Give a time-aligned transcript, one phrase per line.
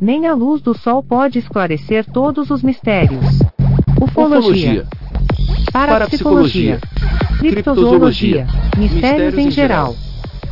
[0.00, 3.40] Nem a luz do sol pode esclarecer todos os mistérios.
[4.00, 4.86] Ufologia.
[5.70, 6.80] Parapsicologia.
[7.38, 8.46] Criptozoologia.
[8.78, 9.94] Mistérios em geral.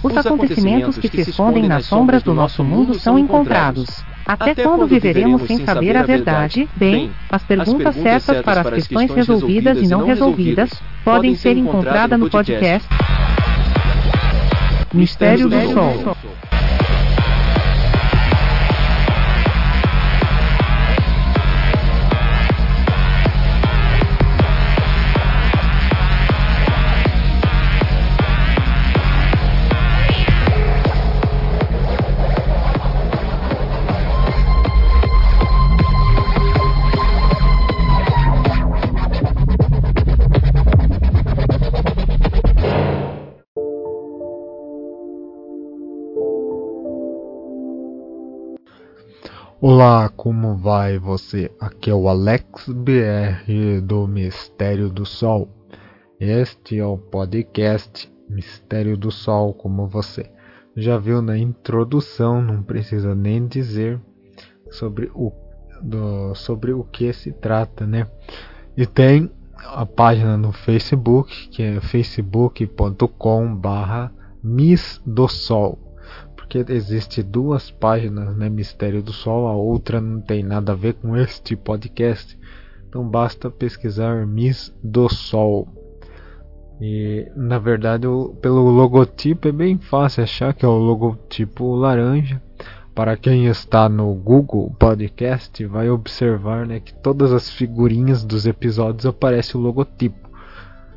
[0.03, 4.05] Os acontecimentos que se escondem nas sombras do nosso mundo são encontrados.
[4.27, 6.69] Até quando viveremos sem saber a verdade?
[6.77, 10.71] Bem, as perguntas certas para as questões resolvidas e não resolvidas
[11.03, 12.87] podem ser encontradas no podcast
[14.93, 16.17] Mistério do Sol.
[49.71, 51.55] Olá, como vai você?
[51.61, 55.47] Aqui é o Alex BR do Mistério do Sol.
[56.19, 60.33] Este é o podcast Mistério do Sol, como você
[60.75, 64.01] já viu na introdução, não precisa nem dizer
[64.71, 65.31] sobre o,
[65.83, 68.07] do, sobre o que se trata, né?
[68.75, 69.31] E tem
[69.67, 74.11] a página no Facebook, que é facebook.com/barra
[74.43, 75.88] Miss do Sol
[76.49, 80.95] porque existe duas páginas, né, Mistério do Sol, a outra não tem nada a ver
[80.95, 82.39] com este podcast.
[82.89, 85.69] Então basta pesquisar Miss do Sol.
[86.81, 88.07] E na verdade,
[88.41, 92.41] pelo logotipo é bem fácil achar que é o logotipo laranja.
[92.95, 99.05] Para quem está no Google Podcast, vai observar né, que todas as figurinhas dos episódios
[99.05, 100.28] aparece o logotipo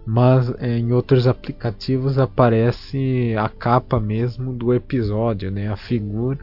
[0.05, 6.39] mas em outros aplicativos aparece a capa mesmo do episódio, né, a figura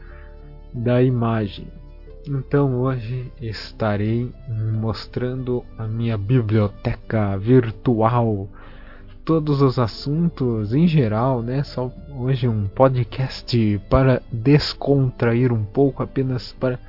[0.73, 1.67] da imagem.
[2.27, 8.47] Então hoje estarei mostrando a minha biblioteca virtual,
[9.25, 11.63] todos os assuntos em geral, né?
[11.63, 16.79] Só hoje um podcast para descontrair um pouco, apenas para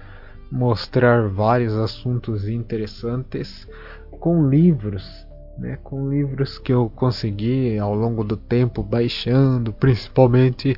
[0.50, 3.68] mostrar vários assuntos interessantes
[4.10, 5.29] com livros
[5.60, 10.74] né, com livros que eu consegui ao longo do tempo baixando, principalmente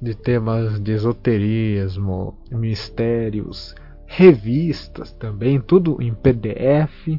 [0.00, 3.74] de temas de esoterismo, mistérios,
[4.06, 7.18] revistas também, tudo em PDF,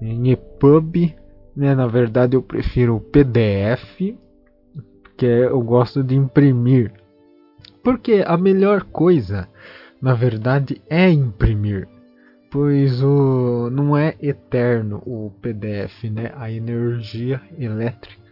[0.00, 1.14] em EPUB.
[1.54, 4.14] Né, na verdade, eu prefiro o PDF,
[5.16, 6.92] que eu gosto de imprimir,
[7.82, 9.48] porque a melhor coisa,
[10.00, 11.88] na verdade, é imprimir
[12.56, 16.32] pois o não é eterno o PDF, né?
[16.36, 18.22] A energia elétrica.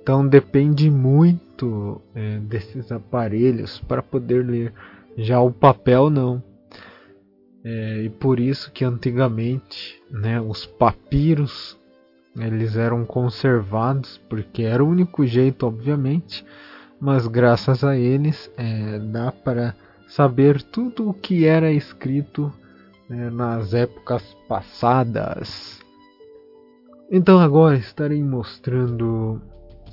[0.00, 4.72] Então depende muito é, desses aparelhos para poder ler.
[5.14, 6.42] Já o papel não.
[7.62, 11.78] É, e por isso que antigamente, né, os papiros
[12.38, 16.46] eles eram conservados porque era o único jeito, obviamente,
[16.98, 19.76] mas graças a eles é, dá para
[20.08, 22.50] saber tudo o que era escrito
[23.10, 25.80] né, nas épocas passadas.
[27.10, 29.42] Então agora estarei mostrando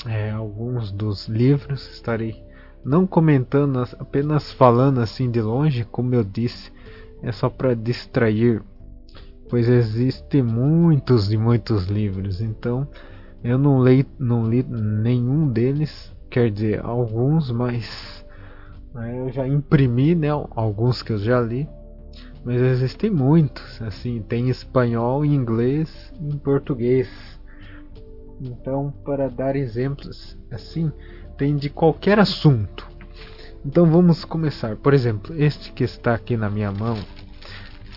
[0.06, 2.46] é, alguns dos livros, estarei
[2.86, 6.72] não comentando, apenas falando assim de longe, como eu disse,
[7.24, 8.62] é só para distrair,
[9.50, 12.88] pois existem muitos e muitos livros, então
[13.44, 18.24] eu não li, não li nenhum deles, quer dizer, alguns, mas
[18.94, 21.68] né, eu já imprimi né, alguns que eu já li
[22.48, 27.10] mas existem muitos, assim, tem espanhol, inglês e português.
[28.40, 30.90] Então, para dar exemplos, assim,
[31.38, 32.88] tem de qualquer assunto.
[33.66, 34.78] Então vamos começar.
[34.78, 36.96] Por exemplo, este que está aqui na minha mão,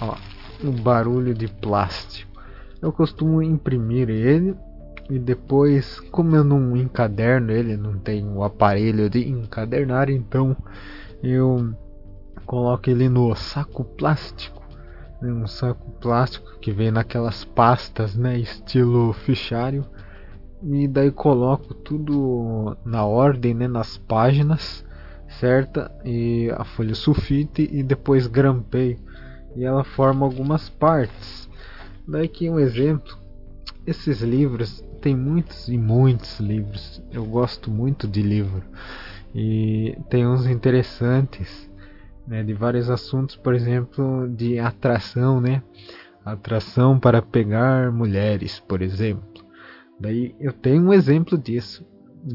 [0.00, 0.16] ó,
[0.64, 2.42] um barulho de plástico.
[2.82, 4.56] Eu costumo imprimir ele
[5.08, 10.56] e depois, como eu não encaderno ele, não tenho o aparelho de encadernar, então
[11.22, 11.72] eu
[12.50, 14.60] coloca ele no saco plástico,
[15.22, 19.86] né, um saco plástico que vem naquelas pastas, né, estilo fichário,
[20.60, 24.84] e daí coloco tudo na ordem, né, nas páginas
[25.38, 28.98] certa e a folha sulfite e depois grampeio
[29.54, 31.48] e ela forma algumas partes.
[32.04, 33.16] Daí aqui um exemplo,
[33.86, 37.00] esses livros tem muitos e muitos livros.
[37.12, 38.64] Eu gosto muito de livro
[39.32, 41.69] e tem uns interessantes
[42.30, 45.62] né, de vários assuntos, por exemplo, de atração, né?
[46.24, 49.44] Atração para pegar mulheres, por exemplo.
[49.98, 51.84] Daí eu tenho um exemplo disso.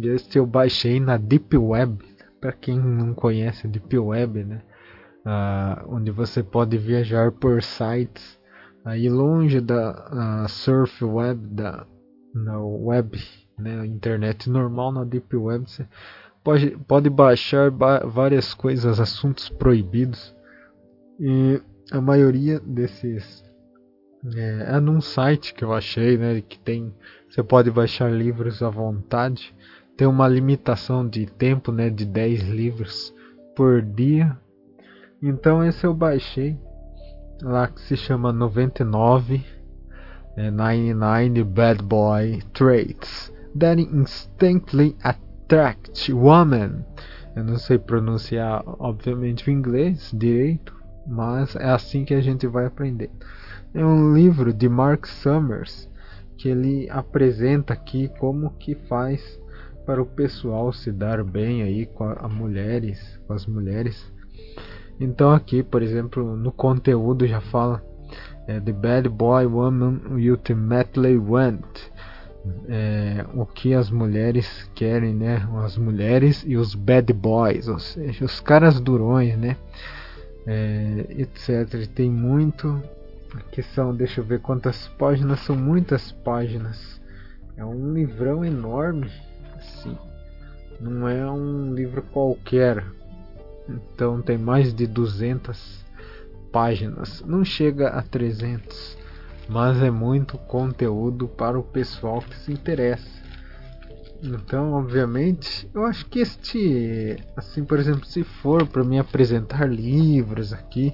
[0.04, 2.04] Este eu baixei na Deep Web.
[2.42, 4.62] Para quem não conhece Deep Web, né?
[5.26, 8.40] uh, onde você pode viajar por sites
[8.84, 11.88] aí longe da surf web, da
[12.34, 13.18] na web,
[13.58, 15.68] né, internet normal na deep web.
[15.68, 15.88] Você
[16.46, 20.34] pode, pode baixar ba várias coisas, assuntos proibidos
[21.20, 21.60] e
[21.92, 23.44] a maioria desses
[24.36, 26.94] é, é num site que eu achei, né, que tem
[27.30, 29.54] você pode baixar livros à vontade.
[29.98, 33.14] Tem uma limitação de tempo, né, de 10 livros
[33.56, 34.38] por dia.
[35.22, 36.58] Então esse eu baixei
[37.42, 39.44] lá que se chama 99
[40.38, 44.96] é, 99 Bad Boy Traits that instantly
[45.46, 46.84] attract women.
[47.36, 50.74] Eu não sei pronunciar, obviamente, o inglês direito,
[51.06, 53.12] mas é assim que a gente vai aprender.
[53.74, 55.90] É um livro de Mark Summers
[56.38, 59.40] que ele apresenta aqui como que faz
[59.86, 64.12] para o pessoal se dar bem aí com a, mulheres, com as mulheres.
[65.00, 67.84] Então aqui, por exemplo, no conteúdo já fala
[68.48, 71.92] é, The Bad Boy Woman Ultimately Want.
[72.68, 75.48] É, o que as mulheres querem, né?
[75.64, 79.58] As mulheres e os bad boys, ou seja, os caras durões, né?
[80.46, 81.88] É, etc.
[81.94, 82.82] Tem muito
[83.52, 87.02] que são, deixa eu ver quantas páginas, são muitas páginas.
[87.58, 89.10] É um livrão enorme,
[89.56, 89.98] assim.
[90.80, 92.84] Não é um livro qualquer.
[93.68, 95.84] Então tem mais de 200
[96.52, 97.24] páginas.
[97.26, 98.98] Não chega a 300,
[99.48, 103.24] mas é muito conteúdo para o pessoal que se interessa.
[104.24, 110.54] Então, obviamente, eu acho que este, assim, por exemplo, se for para me apresentar livros
[110.54, 110.94] aqui,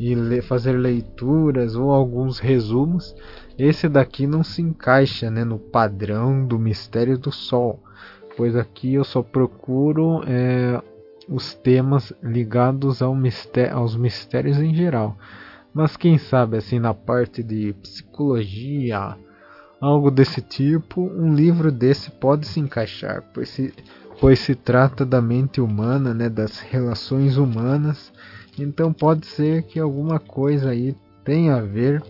[0.00, 3.14] e le fazer leituras ou alguns resumos,
[3.58, 7.78] esse daqui não se encaixa né, no padrão do Mistério do Sol,
[8.34, 10.80] pois aqui eu só procuro é,
[11.28, 15.18] os temas ligados ao mistério, aos mistérios em geral.
[15.72, 19.16] Mas quem sabe assim na parte de psicologia,
[19.80, 23.72] algo desse tipo, um livro desse pode se encaixar, pois se,
[24.20, 28.12] pois se trata da mente humana, né, das relações humanas
[28.58, 30.94] então pode ser que alguma coisa aí
[31.24, 32.02] tenha a ver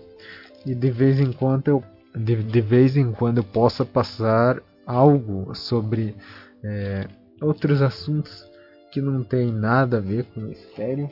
[0.67, 1.85] e de vez em quando eu
[2.15, 6.17] de, de vez em quando eu possa passar algo sobre
[6.65, 7.07] é,
[7.41, 8.45] outros assuntos
[8.91, 11.09] que não tem nada a ver com mistério.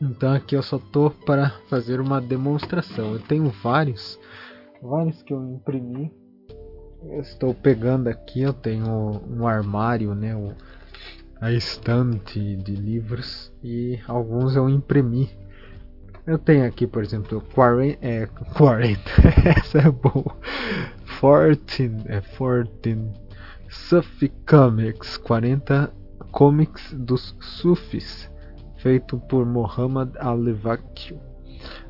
[0.00, 3.12] Então aqui eu só tô para fazer uma demonstração.
[3.12, 4.18] Eu tenho vários,
[4.82, 6.12] vários que eu imprimi.
[7.02, 10.34] Eu estou pegando aqui, eu tenho um armário, né?
[11.40, 15.30] a estante de livros e alguns eu imprimi.
[16.26, 19.00] Eu tenho aqui, por exemplo, 40, é, 40
[19.56, 20.36] essa é boa,
[21.20, 22.68] 14, é 14
[23.68, 25.92] Sufi Comics, 40
[26.30, 28.30] comics dos Sufis,
[28.78, 31.18] feito por Muhammad Al-Vakil.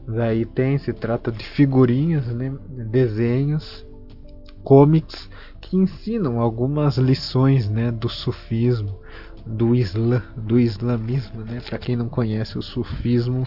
[0.06, 2.54] Daí tem, se trata de figurinhas, né,
[2.90, 3.86] desenhos,
[4.64, 5.30] comics
[5.60, 8.98] que ensinam algumas lições né, do sufismo,
[9.46, 11.60] do, islam, do islamismo, né?
[11.66, 13.46] Para quem não conhece, o sufismo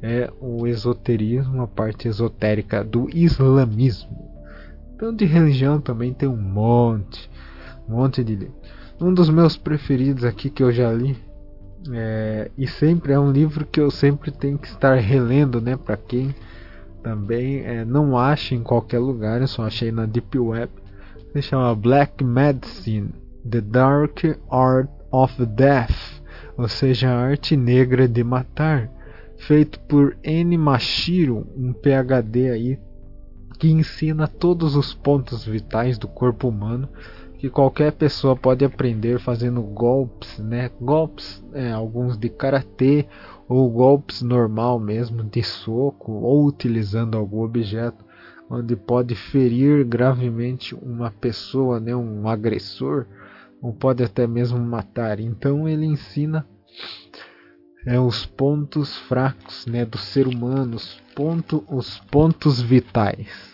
[0.00, 4.30] é o esoterismo, a parte esotérica do islamismo.
[4.94, 7.30] Então de religião também tem um monte,
[7.88, 8.50] um monte de.
[9.00, 11.16] Um dos meus preferidos aqui que eu já li
[11.90, 15.76] é, e sempre é um livro que eu sempre tenho que estar relendo, né?
[15.76, 16.34] Para quem
[17.02, 20.70] também é, não acha em qualquer lugar, eu só achei na Deep Web.
[21.32, 23.10] Se chama Black Medicine:
[23.48, 24.20] The Dark
[24.50, 26.22] Art of Death,
[26.56, 28.90] ou seja, a arte negra de matar,
[29.38, 30.56] feito por N.
[30.56, 32.78] Mashiro, um PhD aí
[33.58, 36.88] que ensina todos os pontos vitais do corpo humano
[37.42, 40.70] que qualquer pessoa pode aprender fazendo golpes, né?
[40.80, 43.04] Golpes, é, alguns de karatê
[43.48, 48.04] ou golpes normal mesmo de soco ou utilizando algum objeto
[48.48, 51.96] onde pode ferir gravemente uma pessoa, né?
[51.96, 53.06] Um agressor
[53.60, 55.18] ou pode até mesmo matar.
[55.18, 56.46] Então ele ensina
[57.84, 63.52] é, os pontos fracos né, do ser humano, os, ponto, os pontos vitais.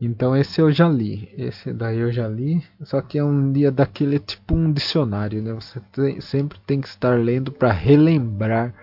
[0.00, 3.70] Então esse eu já li, esse daí eu já li, só que é um dia
[3.70, 5.52] daquele tipo um dicionário, né?
[5.52, 8.74] Você tem, sempre tem que estar lendo para relembrar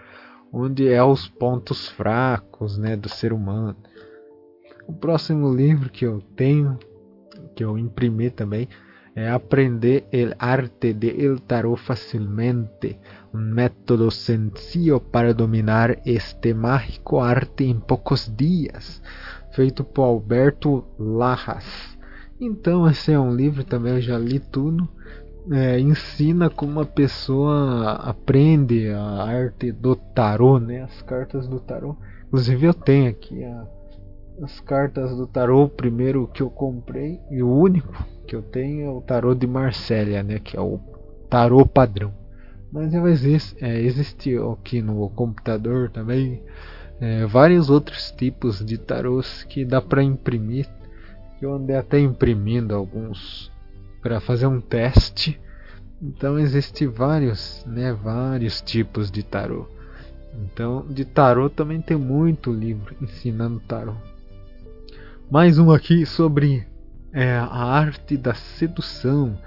[0.53, 3.75] onde é os pontos fracos, né, do ser humano.
[4.87, 6.77] O próximo livro que eu tenho,
[7.55, 8.69] que eu imprimi também,
[9.15, 12.99] é aprender el arte de el tarot facilmente,
[13.33, 19.01] um método sencillo para dominar este mágico arte em poucos dias,
[19.57, 21.65] feito por Alberto Larras.
[22.39, 24.87] Então esse é um livro também eu já li tudo
[25.51, 30.83] é, ensina como a pessoa aprende a arte do tarô, né?
[30.83, 31.95] As cartas do tarô.
[32.27, 33.65] Inclusive eu tenho aqui a,
[34.43, 38.85] as cartas do tarô, o primeiro que eu comprei e o único que eu tenho
[38.85, 40.39] é o tarô de Marsella, né?
[40.39, 40.79] Que é o
[41.29, 42.13] tarô padrão.
[42.71, 46.43] Mas existe, é, existe aqui no computador também
[46.99, 50.67] é, vários outros tipos de tarôs que dá para imprimir.
[51.41, 53.51] Eu andei até imprimindo alguns
[54.01, 55.39] para fazer um teste.
[56.01, 59.67] Então existe vários, né, vários tipos de tarô.
[60.33, 63.93] Então de tarô também tem muito livro ensinando tarô.
[65.29, 66.65] Mais um aqui sobre
[67.13, 69.37] é, a arte da sedução.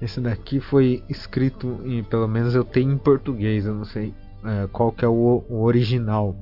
[0.00, 4.14] Esse daqui foi escrito, em, pelo menos eu tenho em português, eu não sei
[4.44, 6.34] é, qual que é o, o original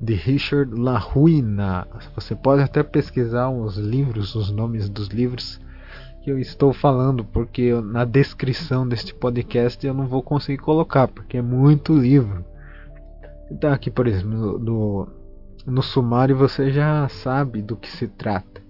[0.00, 1.86] de Richard LaRuina.
[2.14, 5.60] Você pode até pesquisar os livros, os nomes dos livros
[6.22, 11.06] que eu estou falando, porque eu, na descrição deste podcast eu não vou conseguir colocar,
[11.06, 12.44] porque é muito livro.
[13.50, 15.08] Então aqui, por exemplo, no,
[15.64, 18.60] no sumário você já sabe do que se trata.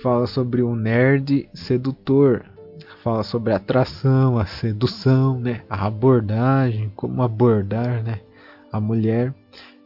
[0.00, 2.44] Fala sobre o nerd sedutor,
[3.02, 8.20] fala sobre a atração, a sedução, né, a abordagem, como abordar, né,
[8.72, 9.34] a mulher.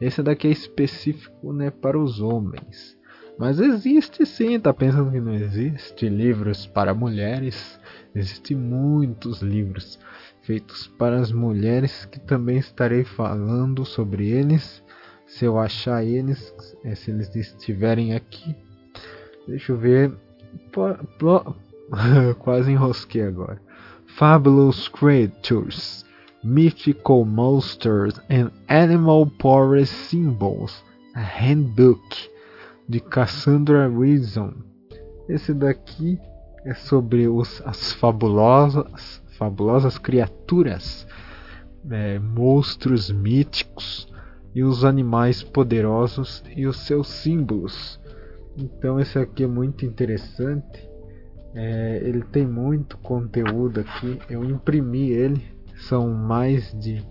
[0.01, 2.97] Esse daqui é específico, né, para os homens.
[3.39, 7.81] Mas existe sim, tá pensando que não existe livros para mulheres?
[8.15, 9.99] Existem muitos livros
[10.43, 14.83] feitos para as mulheres que também estarei falando sobre eles.
[15.27, 18.55] Se eu achar eles, é, se eles estiverem aqui.
[19.49, 20.13] Deixa eu ver.
[22.39, 23.61] Quase enrosquei agora.
[24.17, 26.05] Fabulous Creatures,
[26.45, 30.85] Mythical Monsters and Animal Power Symbols,
[31.15, 32.31] Handbook
[32.87, 34.53] de Cassandra Wilson.
[35.27, 36.21] Esse daqui
[36.67, 41.07] é sobre os, as fabulosas, fabulosas criaturas,
[41.91, 44.07] é, monstros míticos
[44.55, 47.99] e os animais poderosos e os seus símbolos.
[48.57, 50.89] Então esse aqui é muito interessante.
[51.55, 54.19] É, ele tem muito conteúdo aqui.
[54.29, 55.54] Eu imprimi ele.
[55.77, 57.05] São mais de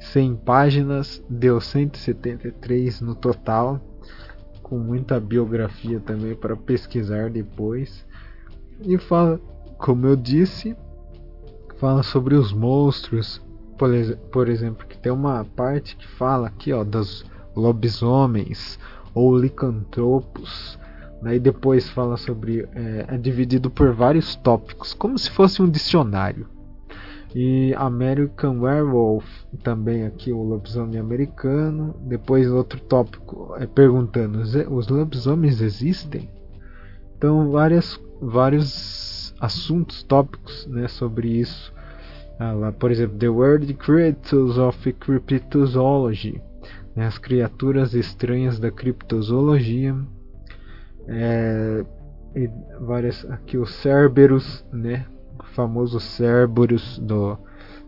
[0.00, 1.22] 100 páginas.
[1.28, 3.80] Deu 173 no total
[4.72, 8.06] com muita biografia também para pesquisar depois.
[8.80, 9.38] E fala,
[9.76, 10.74] como eu disse,
[11.76, 13.42] fala sobre os monstros,
[13.76, 13.90] por,
[14.32, 17.22] por exemplo, que tem uma parte que fala aqui, ó, dos
[17.54, 18.78] lobisomens
[19.14, 20.78] ou licantropos.
[21.20, 26.48] Daí depois fala sobre é, é dividido por vários tópicos, como se fosse um dicionário.
[27.34, 29.24] E American Werewolf,
[29.62, 31.94] também aqui o lobisomem americano.
[32.00, 36.28] Depois outro tópico é perguntando: os lobisomens existem?
[37.16, 41.72] Então várias, vários assuntos, tópicos né, sobre isso.
[42.38, 46.40] Ah, lá, por exemplo, The World Creatures of Cryptozoology,
[46.94, 49.96] né, as criaturas estranhas da criptozoologia.
[51.08, 51.84] É,
[52.36, 55.06] e várias aqui os Cerberus, né,
[55.54, 57.38] famoso Cerberus do,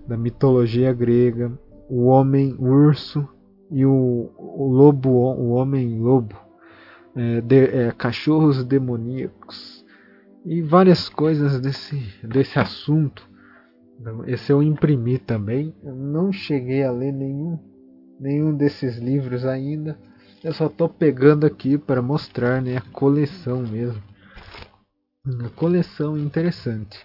[0.06, 1.52] da mitologia grega,
[1.88, 3.28] o homem urso
[3.71, 6.37] e o, o lobo, o homem lobo,
[7.16, 9.85] é, de, é, cachorros demoníacos
[10.44, 13.26] e várias coisas desse, desse assunto.
[14.26, 15.75] Esse eu imprimi também.
[15.83, 17.59] Eu não cheguei a ler nenhum,
[18.21, 19.99] nenhum desses livros ainda.
[20.42, 24.02] Eu só estou pegando aqui para mostrar né, a coleção mesmo.
[25.25, 26.99] Uma coleção interessante.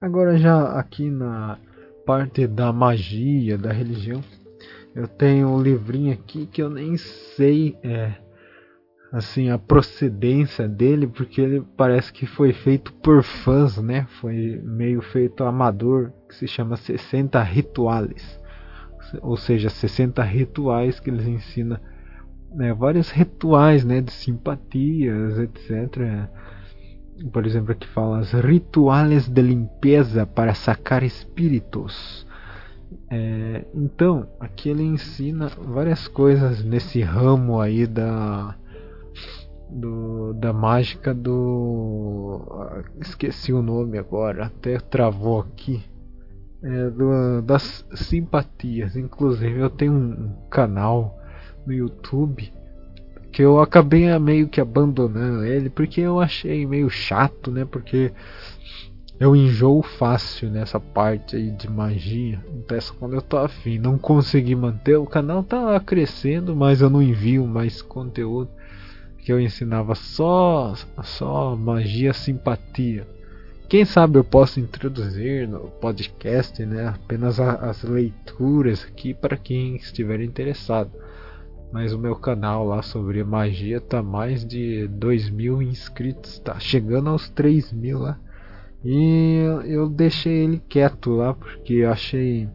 [0.00, 1.58] Agora já aqui na
[2.06, 4.22] parte da magia, da religião,
[4.94, 8.14] eu tenho um livrinho aqui que eu nem sei é,
[9.12, 14.06] assim a procedência dele, porque ele parece que foi feito por fãs, né?
[14.20, 18.40] Foi meio feito amador, que se chama 60 rituais.
[19.20, 21.76] Ou seja, 60 rituais que eles ensinam
[22.54, 26.30] né, vários rituais né, de simpatias, etc
[27.32, 32.26] por exemplo, aqui fala rituais de limpeza para sacar espíritos.
[33.10, 38.54] É, então, aqui ele ensina várias coisas nesse ramo aí da
[39.70, 42.40] do, da mágica do
[43.00, 45.82] esqueci o nome agora, até travou aqui.
[46.62, 48.96] É, do, das simpatias.
[48.96, 51.16] Inclusive, eu tenho um canal
[51.64, 52.52] no YouTube
[53.38, 57.64] que eu acabei meio que abandonando ele porque eu achei meio chato, né?
[57.64, 58.10] Porque
[59.20, 62.44] eu enjoo fácil nessa parte aí de magia.
[62.66, 63.78] Peço quando eu tô afim.
[63.78, 64.96] Não consegui manter.
[64.96, 68.50] O canal tá lá crescendo, mas eu não envio mais conteúdo.
[69.20, 73.06] Que eu ensinava só, só magia simpatia.
[73.68, 79.76] quem sabe eu posso introduzir no podcast né, apenas a, as leituras aqui para quem
[79.76, 80.90] estiver interessado.
[81.72, 87.10] Mas o meu canal lá sobre magia tá mais de 2 mil inscritos, tá chegando
[87.10, 88.18] aos 3 mil lá.
[88.84, 92.48] E eu deixei ele quieto lá porque eu achei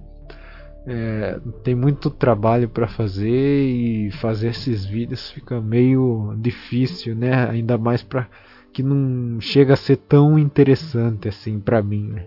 [0.85, 7.49] é, tem muito trabalho para fazer e fazer esses vídeos fica meio difícil, né?
[7.49, 8.27] Ainda mais para
[8.73, 12.09] que não chega a ser tão interessante assim para mim.
[12.09, 12.25] Né?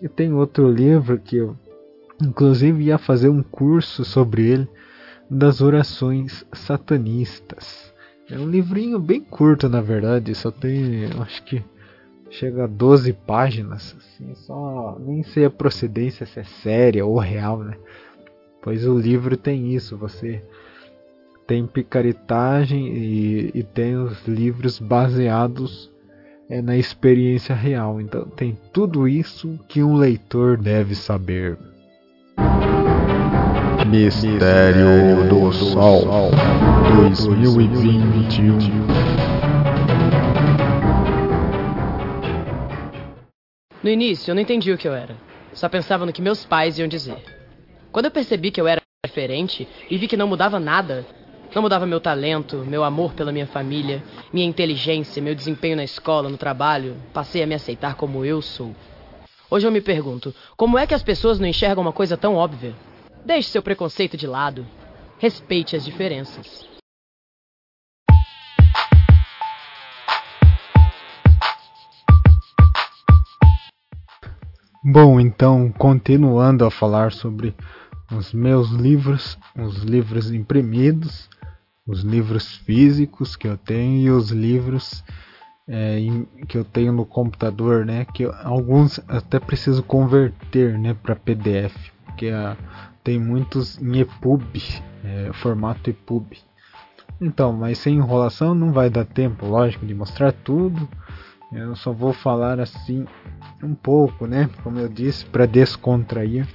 [0.00, 1.56] E tem outro livro que eu
[2.20, 4.68] inclusive ia fazer um curso sobre ele
[5.30, 7.92] das orações satanistas.
[8.30, 11.62] É um livrinho bem curto, na verdade, só tem, acho que
[12.30, 17.58] chega a 12 páginas, assim, só nem sei a procedência se é séria ou real,
[17.58, 17.76] né?
[18.62, 20.42] Pois o livro tem isso, você
[21.46, 25.90] tem picaretagem e, e tem os livros baseados
[26.50, 28.00] é, na experiência real.
[28.00, 31.58] Então tem tudo isso que um leitor deve saber.
[33.88, 36.02] Mistério do Sol
[36.94, 38.58] 2021
[43.82, 45.16] No início, eu não entendi o que eu era.
[45.54, 47.16] Só pensava no que meus pais iam dizer.
[47.90, 51.06] Quando eu percebi que eu era diferente e vi que não mudava nada,
[51.54, 56.28] não mudava meu talento, meu amor pela minha família, minha inteligência, meu desempenho na escola,
[56.28, 58.76] no trabalho, passei a me aceitar como eu sou.
[59.50, 62.74] Hoje eu me pergunto, como é que as pessoas não enxergam uma coisa tão óbvia?
[63.28, 64.66] Deixe seu preconceito de lado.
[65.18, 66.66] Respeite as diferenças.
[74.82, 77.54] Bom, então, continuando a falar sobre
[78.10, 81.28] os meus livros, os livros imprimidos,
[81.86, 85.04] os livros físicos que eu tenho e os livros
[85.68, 85.98] é,
[86.48, 88.06] que eu tenho no computador, né?
[88.06, 92.56] Que alguns até preciso converter, né, para PDF, porque a,
[93.02, 94.62] tem muitos em EPUB,
[95.04, 96.38] é, formato EPUB.
[97.20, 100.88] Então, mas sem enrolação não vai dar tempo, lógico, de mostrar tudo.
[101.52, 103.06] Eu só vou falar assim
[103.62, 104.48] um pouco, né?
[104.62, 106.46] Como eu disse, para descontrair.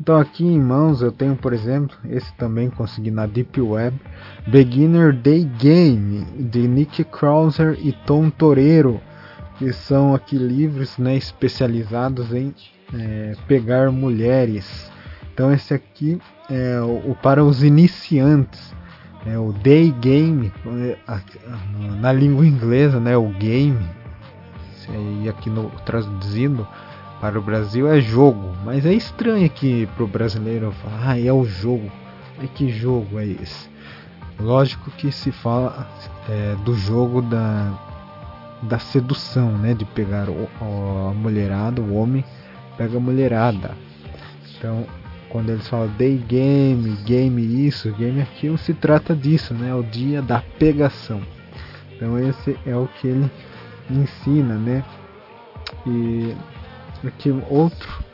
[0.00, 3.98] Então aqui em mãos eu tenho, por exemplo, esse também consegui na Deep Web,
[4.46, 9.00] Beginner Day Game de Nick Krauser e Tom Torero,
[9.58, 12.54] que são aqui livros, né, especializados em
[12.94, 14.88] é, pegar mulheres.
[15.38, 16.20] Então esse aqui
[16.50, 18.74] é o, para os iniciantes,
[19.24, 20.98] é o day game é,
[22.00, 23.78] na língua inglesa, né, o game.
[25.22, 26.66] E aqui no traduzindo
[27.20, 31.32] para o Brasil é jogo, mas é estranho que para o brasileiro falar, ah, é
[31.32, 31.88] o jogo.
[32.42, 33.70] É que jogo é esse?
[34.40, 35.88] Lógico que se fala
[36.28, 37.78] é, do jogo da,
[38.62, 39.72] da sedução, né?
[39.72, 42.24] De pegar o, a mulherada, o homem
[42.76, 43.76] pega a mulherada.
[44.58, 44.84] Então
[45.30, 49.74] quando eles falam day game, game isso, game aquilo, se trata disso, né?
[49.74, 51.20] O dia da pegação.
[51.92, 53.30] Então esse é o que ele
[53.90, 54.84] ensina, né?
[55.86, 56.34] E
[57.06, 58.04] aqui outro,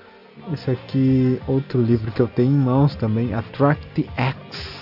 [0.53, 4.75] esse aqui outro livro que eu tenho em mãos também, Attract X.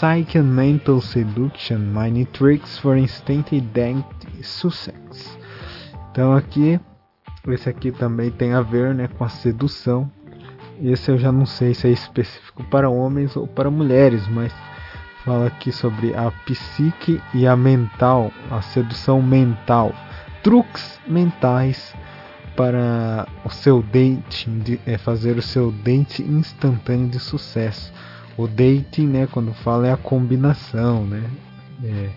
[0.00, 5.38] Psyche and Mental Seduction, Mind Tricks for Instant Identity Sussex.
[6.10, 6.80] Então aqui,
[7.48, 10.10] esse aqui também tem a ver né, com a sedução
[10.82, 14.52] esse eu já não sei se é específico para homens ou para mulheres, mas
[15.24, 19.92] fala aqui sobre a psique e a mental, a sedução mental,
[20.42, 21.94] truques mentais
[22.56, 27.92] para o seu dating, é fazer o seu date instantâneo de sucesso.
[28.36, 31.22] O dating, né, quando fala é a combinação, né?
[31.84, 32.10] É,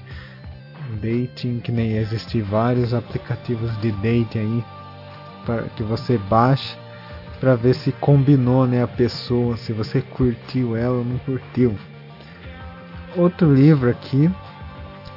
[1.02, 4.64] dating que nem existe vários aplicativos de dating aí
[5.46, 6.78] para que você baixe
[7.44, 11.76] para ver se combinou, né, a pessoa, se você curtiu ela ou não curtiu.
[13.18, 14.32] Outro livro aqui,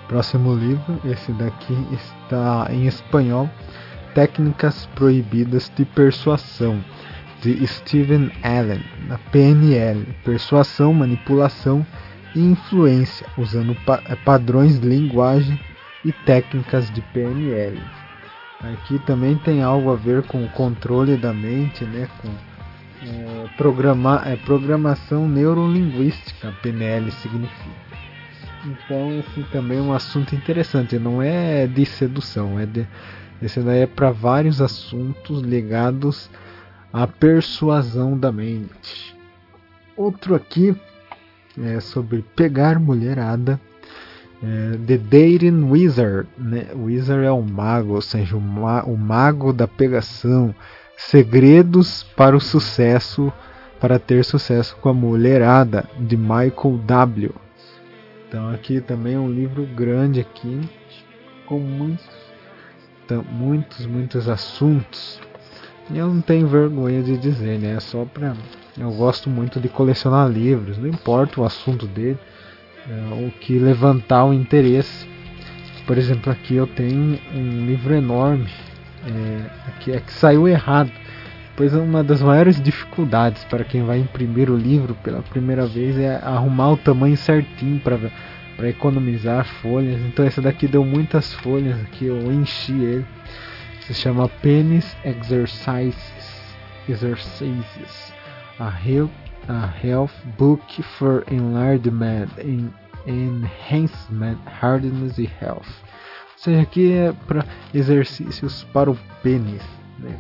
[0.08, 3.48] próximo livro, esse daqui está em espanhol,
[4.12, 6.84] Técnicas Proibidas de Persuasão,
[7.42, 11.86] de Steven Allen, na PNL, Persuasão, Manipulação
[12.34, 15.60] e Influência, usando pa padrões de linguagem
[16.04, 17.80] e técnicas de PNL.
[18.60, 22.08] Aqui também tem algo a ver com o controle da mente, né?
[22.20, 22.28] Com
[23.02, 27.86] é, programar, é, programação neurolinguística, PNL significa.
[28.64, 32.86] Então esse também é um assunto interessante, não é de sedução, é de,
[33.40, 36.28] esse daí é para vários assuntos ligados
[36.92, 39.14] à persuasão da mente.
[39.96, 40.74] Outro aqui
[41.62, 43.60] é sobre pegar mulherada
[44.42, 46.68] É, The Dating Wizard, né?
[46.74, 50.54] Wizard é o mago, ou seja, o, ma o mago da pegação.
[50.96, 53.32] Segredos para o sucesso,
[53.80, 57.34] para ter sucesso com a mulherada, de Michael W.
[58.28, 60.60] Então aqui também é um livro grande aqui,
[61.46, 62.06] com muitos,
[63.30, 65.20] muitos, muitos assuntos.
[65.90, 67.74] E eu não tenho vergonha de dizer, né?
[67.76, 68.34] É só pra.
[68.76, 72.18] Eu gosto muito de colecionar livros, não importa o assunto dele
[73.12, 75.06] o que levantar o interesse.
[75.86, 78.48] Por exemplo, aqui eu tenho um livro enorme
[79.06, 80.90] é, aqui é que saiu errado.
[81.56, 86.16] Pois uma das maiores dificuldades para quem vai imprimir o livro pela primeira vez é
[86.16, 89.98] arrumar o tamanho certinho para economizar folhas.
[90.02, 93.06] Então esse daqui deu muitas folhas aqui, eu enchi ele.
[93.80, 95.94] Se chama Penis Exercises.
[96.88, 98.12] Exercises.
[98.58, 99.10] A Help
[99.48, 100.62] a health book
[100.98, 102.72] for enlargement, in
[103.06, 105.66] enhancement, hardness e health.
[105.66, 109.62] Ou seja, aqui é para exercícios para o pênis,
[109.98, 110.18] né?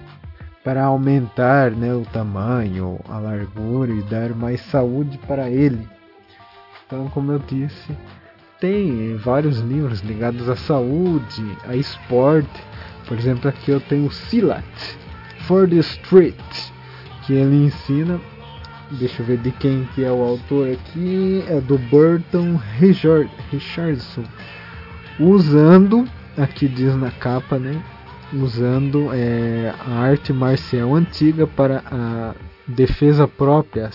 [0.64, 5.88] para aumentar né, o tamanho, a largura e dar mais saúde para ele.
[6.84, 7.96] Então, como eu disse,
[8.60, 12.64] tem vários livros ligados à saúde, a esporte.
[13.06, 14.64] Por exemplo, aqui eu tenho Silat
[15.46, 16.34] for the Street,
[17.24, 18.20] que ele ensina
[18.92, 21.44] Deixa eu ver de quem que é o autor aqui.
[21.48, 24.24] É do Burton Richard, Richardson.
[25.18, 26.04] Usando,
[26.36, 27.82] aqui diz na capa, né?
[28.32, 32.34] Usando é, a arte marcial antiga para a
[32.68, 33.90] defesa própria,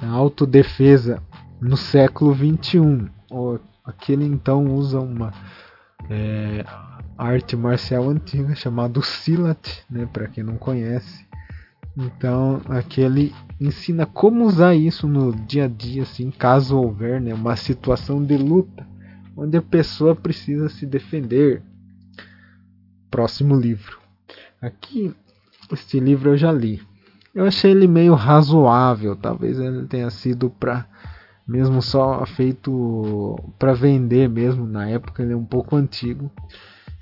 [0.00, 1.22] a autodefesa
[1.60, 3.08] no século 21.
[3.84, 5.32] Aquele então usa uma
[6.10, 6.64] é,
[7.16, 10.06] arte marcial antiga chamada Silat, né?
[10.12, 11.31] Para quem não conhece.
[11.96, 17.34] Então, aqui ele ensina como usar isso no dia a dia, assim, caso houver né,
[17.34, 18.86] uma situação de luta
[19.36, 21.62] onde a pessoa precisa se defender.
[23.10, 23.98] Próximo livro.
[24.60, 25.14] Aqui,
[25.70, 26.80] este livro eu já li.
[27.34, 30.86] Eu achei ele meio razoável, talvez ele tenha sido para
[31.46, 36.30] mesmo só feito para vender mesmo na época, ele é um pouco antigo.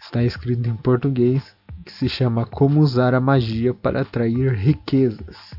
[0.00, 5.54] Está escrito em português que se chama Como Usar a Magia para Atrair Riquezas,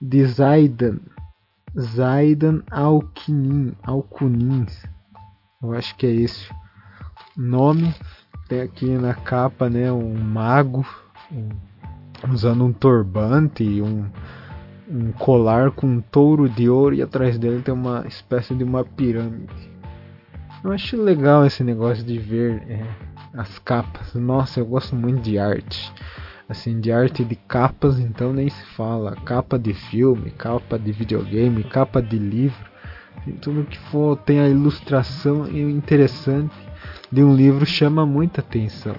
[0.00, 0.98] de Zaidan,
[1.78, 4.66] Zaidan Alcunin, Alcunin,
[5.62, 6.48] eu acho que é esse
[7.36, 7.94] nome.
[8.48, 10.84] Tem aqui na capa né, um mago
[11.30, 11.48] um,
[12.32, 14.04] usando um turbante e um,
[14.90, 18.84] um colar com um touro de ouro e atrás dele tem uma espécie de uma
[18.84, 19.70] pirâmide.
[20.64, 22.84] Eu acho legal esse negócio de ver é,
[23.34, 24.14] as capas.
[24.14, 25.92] Nossa, eu gosto muito de arte.
[26.48, 29.16] Assim, de arte de capas, então nem se fala.
[29.24, 32.70] Capa de filme, capa de videogame, capa de livro.
[33.26, 36.54] E tudo que for tem a ilustração interessante
[37.10, 38.96] de um livro chama muita atenção.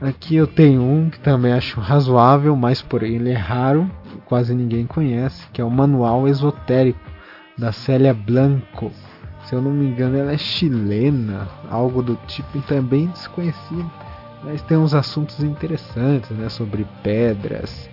[0.00, 3.90] Aqui eu tenho um que também acho razoável, mas porém ele é raro,
[4.26, 7.00] quase ninguém conhece, que é o Manual Esotérico
[7.58, 8.92] da Célia Blanco.
[9.48, 13.90] Se eu não me engano, ela é chilena, algo do tipo, e também desconhecida.
[14.44, 17.88] Mas tem uns assuntos interessantes, né, sobre pedras,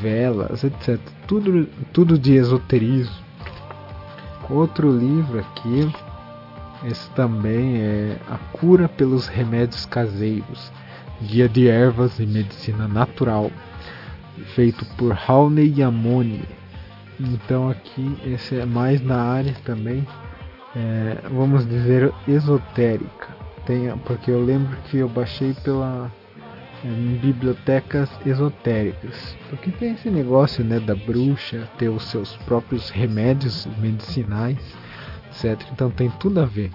[0.00, 0.98] velas, etc.
[1.28, 3.14] Tudo, tudo de esoterismo.
[4.50, 5.88] Outro livro aqui,
[6.84, 10.72] esse também é A Cura pelos Remédios Caseiros,
[11.22, 13.52] Guia de Ervas e Medicina Natural,
[14.56, 16.42] feito por Raulney Yamone.
[17.20, 20.04] Então aqui esse é mais na área também
[20.74, 23.28] é, vamos dizer, esotérica.
[23.66, 26.10] Tem, porque eu lembro que eu baixei pela
[26.84, 26.88] é,
[27.20, 29.36] bibliotecas esotéricas.
[29.50, 34.58] Porque tem esse negócio né, da bruxa ter os seus próprios remédios medicinais,
[35.28, 35.60] etc.
[35.72, 36.70] Então tem tudo a ver.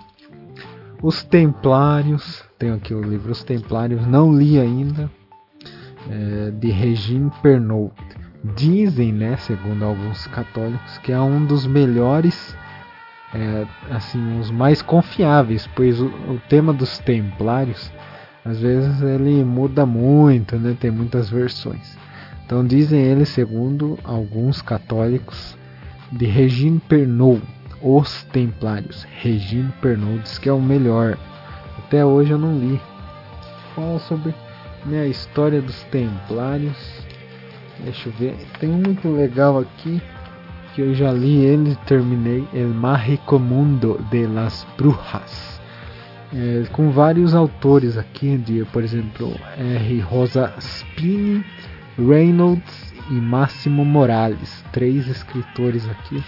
[1.01, 5.12] Os Templários, tenho aqui o livro Os Templários, não li ainda,
[6.10, 7.93] é, de Regine Pernaut.
[8.55, 12.55] Dizem, né, segundo alguns católicos, que é um dos melhores
[13.33, 17.91] é, assim os mais confiáveis, pois o, o, tema dos Templários
[18.45, 20.75] às vezes ele muda muito, né?
[20.79, 21.97] Tem muitas versões.
[22.45, 25.57] Então dizem eles, segundo alguns católicos,
[26.09, 27.41] de Regine Pernod,
[27.81, 29.05] os Templários.
[29.21, 31.17] Regine Pernod diz que é o melhor.
[31.77, 32.79] Até hoje eu não li.
[33.75, 34.33] Fala sobre
[34.85, 36.77] né, a história dos Templários.
[37.83, 38.37] Deixa eu ver.
[38.61, 40.01] Tem um muito legal aqui
[40.77, 45.59] que eu já li ele terminei El Mágico Mundo de las Brujas
[46.31, 49.99] é, com vários autores aqui de por exemplo R.
[50.01, 51.43] Rosa Spini,
[51.97, 56.23] Reynolds e Máximo Morales três escritores aqui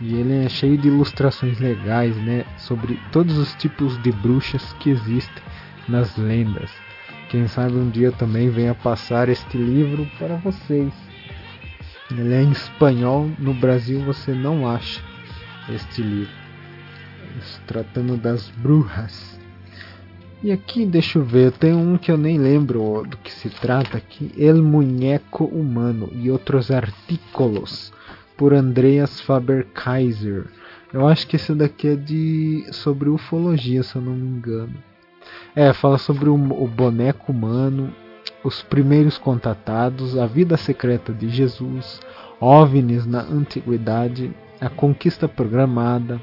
[0.00, 2.44] E ele é cheio de ilustrações legais, né?
[2.56, 5.42] Sobre todos os tipos de bruxas que existem
[5.88, 6.70] nas lendas.
[7.28, 11.07] Quem sabe um dia também venha passar este livro para vocês.
[12.10, 15.02] Ele é em espanhol, no Brasil você não acha
[15.68, 16.32] este livro.
[17.66, 19.38] Tratando das bruxas.
[20.42, 23.98] E aqui, deixa eu ver, tem um que eu nem lembro do que se trata
[23.98, 24.32] aqui.
[24.38, 27.92] El Muñeco Humano e outros artículos,
[28.36, 30.46] por Andreas Faber-Kaiser.
[30.92, 34.74] Eu acho que esse daqui é de sobre ufologia, se eu não me engano.
[35.54, 37.92] É, fala sobre o, o boneco humano,
[38.48, 42.00] os primeiros contatados, a vida secreta de Jesus,
[42.40, 46.18] OVNIs na antiguidade, a conquista programada,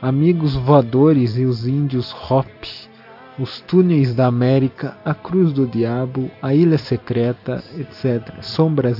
[0.00, 2.90] amigos voadores e os índios Hopi,
[3.38, 8.42] os túneis da América, a cruz do diabo, a ilha secreta, etc.
[8.42, 8.98] Sombras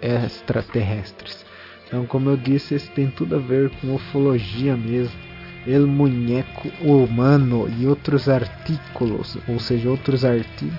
[0.00, 1.44] extraterrestres.
[1.86, 5.28] Então, como eu disse, esse tem tudo a ver com ufologia mesmo.
[5.66, 10.78] El Muñeco Humano e outros artículos, ou seja, outros artigos.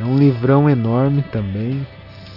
[0.00, 1.86] É um livrão enorme também.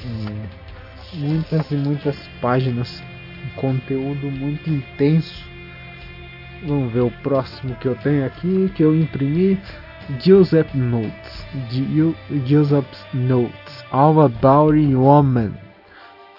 [0.05, 3.03] É, muitas e muitas páginas.
[3.45, 5.45] Um conteúdo muito intenso.
[6.65, 9.59] Vamos ver o próximo que eu tenho aqui, que eu imprimi.
[10.19, 11.45] Joseph Notes.
[12.45, 13.85] Joseph's Notes.
[13.91, 15.53] All About Woman.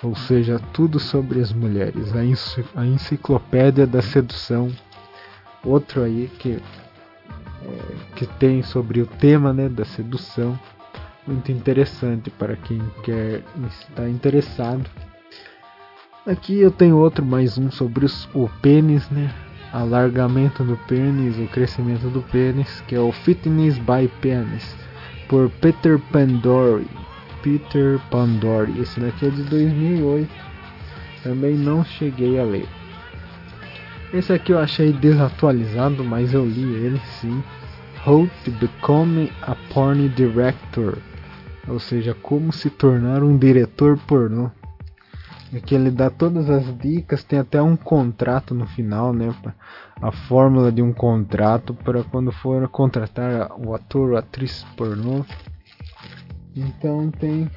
[0.03, 2.13] Ou seja, tudo sobre as mulheres.
[2.15, 4.73] A, a enciclopédia da sedução
[5.65, 6.53] outro aí que,
[7.63, 10.59] é, que tem sobre o tema né, da sedução.
[11.29, 14.89] Muito interessante para quem quer estar interessado.
[16.27, 19.31] Aqui eu tenho outro, mais um sobre os, o pênis, né?
[19.71, 24.75] Alargamento do pênis, o crescimento do pênis, que é o Fitness by Penis,
[25.29, 26.89] por Peter Pandori.
[27.43, 28.81] Peter Pandori.
[28.81, 30.31] Esse daqui é de 2008.
[31.25, 32.67] Também não cheguei a ler.
[34.15, 37.45] Esse aqui eu achei desatualizado, mas eu li ele sim.
[38.07, 40.97] How to Become a Porn Director.
[41.69, 44.51] Ou seja, como se tornar um diretor pornô.
[45.55, 49.35] Aqui ele dá todas as dicas, tem até um contrato no final, né?
[50.01, 55.25] A fórmula de um contrato para quando for contratar o ator ou atriz pornô.
[56.55, 57.51] Então tem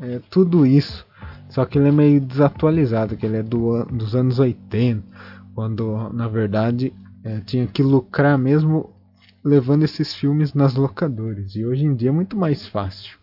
[0.00, 1.06] é, tudo isso.
[1.48, 5.02] Só que ele é meio desatualizado, que ele é do, dos anos 80
[5.60, 6.90] quando na verdade
[7.22, 8.94] é, tinha que lucrar mesmo
[9.44, 11.54] levando esses filmes nas locadoras.
[11.54, 13.19] E hoje em dia é muito mais fácil.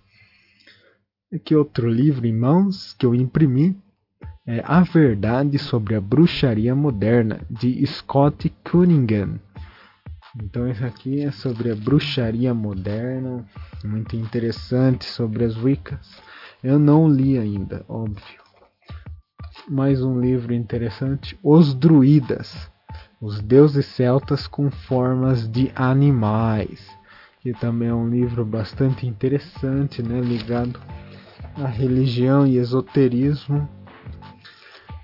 [1.33, 3.77] Aqui outro livro em mãos que eu imprimi
[4.45, 9.39] é A Verdade sobre a Bruxaria Moderna de Scott Cunningham.
[10.41, 13.45] Então esse aqui é sobre a bruxaria moderna,
[13.83, 16.21] muito interessante sobre as Wiccas.
[16.63, 18.47] Eu não li ainda, óbvio
[19.67, 22.71] mais um livro interessante: Os Druidas,
[23.19, 26.87] os deuses celtas com formas de animais,
[27.41, 30.79] que também é um livro bastante interessante, né, ligado
[31.57, 33.67] à religião e esoterismo.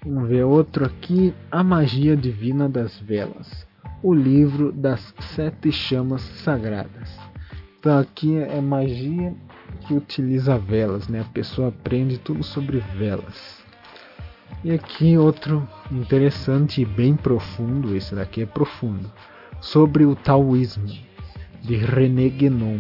[0.05, 3.67] Vamos ver outro aqui: A Magia Divina das Velas,
[4.01, 7.17] o livro das sete chamas sagradas.
[7.79, 9.35] Então aqui é magia
[9.85, 11.21] que utiliza velas, né?
[11.21, 13.61] A pessoa aprende tudo sobre velas.
[14.63, 19.11] E aqui outro interessante e bem profundo, esse daqui é profundo,
[19.59, 20.87] sobre o taoísmo,
[21.61, 22.79] de René Guénon.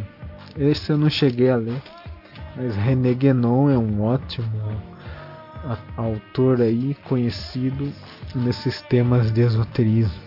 [0.57, 1.81] Esse eu não cheguei a ler,
[2.55, 4.51] mas René Guénon é um ótimo
[5.97, 7.91] autor aí conhecido
[8.35, 10.21] nesses temas de esoterismo.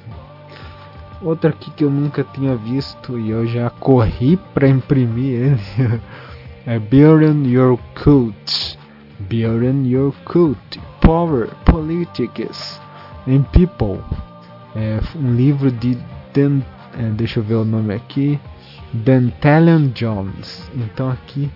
[1.22, 6.00] Outro aqui que eu nunca tinha visto e eu já corri para imprimir ele
[6.66, 8.78] é Build Your Cult.
[9.20, 12.80] Build Your Cult Power, Politics
[13.26, 14.02] and People.
[14.74, 15.96] É um livro de
[16.34, 16.60] Dan,
[16.98, 18.38] é, deixa eu ver o nome aqui,
[18.92, 20.70] Dantalion Jones.
[20.74, 21.50] Então aqui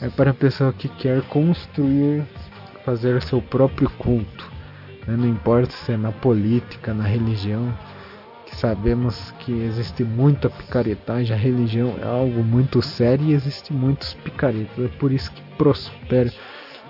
[0.00, 2.24] é para a pessoa que quer construir,
[2.84, 4.50] fazer seu próprio culto.
[5.06, 5.16] Né?
[5.16, 7.72] Não importa se é na política, na religião,
[8.46, 11.36] que sabemos que existe muita picaretagem.
[11.36, 14.86] A religião é algo muito sério e existe muitos picaretas.
[14.86, 16.32] É por isso que prospera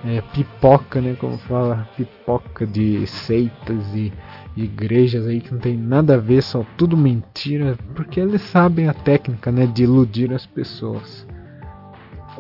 [0.05, 1.17] é, pipoca, né?
[1.19, 4.13] Como fala, pipoca de seitas e
[4.57, 8.95] igrejas aí que não tem nada a ver, só tudo mentira, porque eles sabem a
[8.95, 9.67] técnica, né?
[9.67, 11.27] De iludir as pessoas.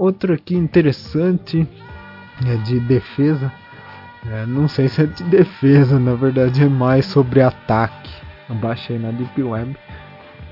[0.01, 1.69] Outro aqui interessante
[2.47, 3.53] é de defesa.
[4.27, 8.11] É, não sei se é de defesa, na verdade é mais sobre ataque.
[8.49, 9.77] Baixei na Deep Web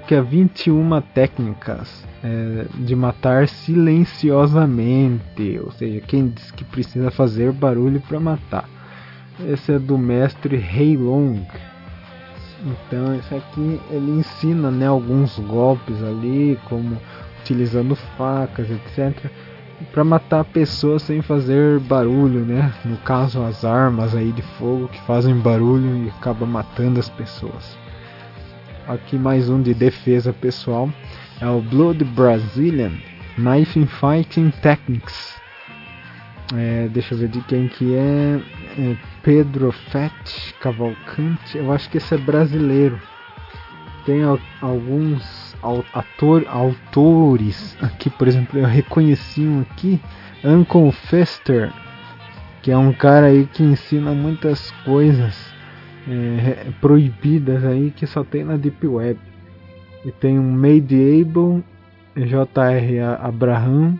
[0.06, 7.52] que é 21 técnicas é, de matar silenciosamente, ou seja, quem diz que precisa fazer
[7.52, 8.66] barulho para matar.
[9.46, 11.44] Esse é do mestre Hei Long.
[12.64, 16.98] Então esse aqui ele ensina né, alguns golpes ali, como
[17.48, 19.30] utilizando facas, etc.
[19.92, 22.72] para matar pessoas sem fazer barulho, né?
[22.84, 27.78] No caso as armas aí de fogo que fazem barulho e acaba matando as pessoas.
[28.86, 30.90] Aqui mais um de defesa pessoal
[31.40, 32.92] é o Blood Brazilian
[33.36, 35.36] Knife Fighting Techniques.
[36.54, 38.40] É, deixa eu ver de quem que é.
[38.78, 41.56] é Pedro Fett Cavalcante.
[41.56, 42.98] Eu acho que esse é brasileiro.
[44.06, 44.22] Tem
[44.62, 46.46] alguns autores
[47.80, 50.00] aqui, por exemplo, eu reconheci um aqui,
[50.44, 51.72] Uncle Fester,
[52.62, 55.52] que é um cara aí que ensina muitas coisas
[56.08, 59.18] é, proibidas aí que só tem na Deep Web.
[60.04, 61.62] E tem um Made Able,
[62.16, 63.00] J.R.
[63.00, 63.98] Abraham,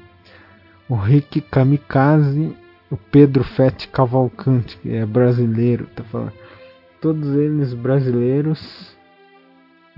[0.89, 2.57] o Rick Kamikaze,
[2.91, 6.33] o Pedro Fett Cavalcante, que é brasileiro, tá falando.
[7.01, 8.97] Todos eles brasileiros.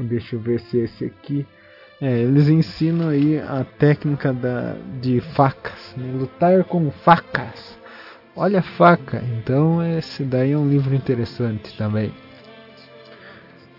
[0.04, 1.46] Deixa eu ver se esse aqui.
[2.00, 6.10] É, eles ensinam aí a técnica da, de facas, né?
[6.14, 7.78] lutar com facas.
[8.34, 12.10] Olha a faca, então esse daí é um livro interessante também.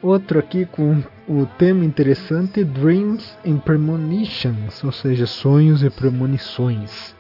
[0.04, 7.16] Outro aqui com o tema interessante Dreams and Premonitions, ou seja, sonhos e premonições,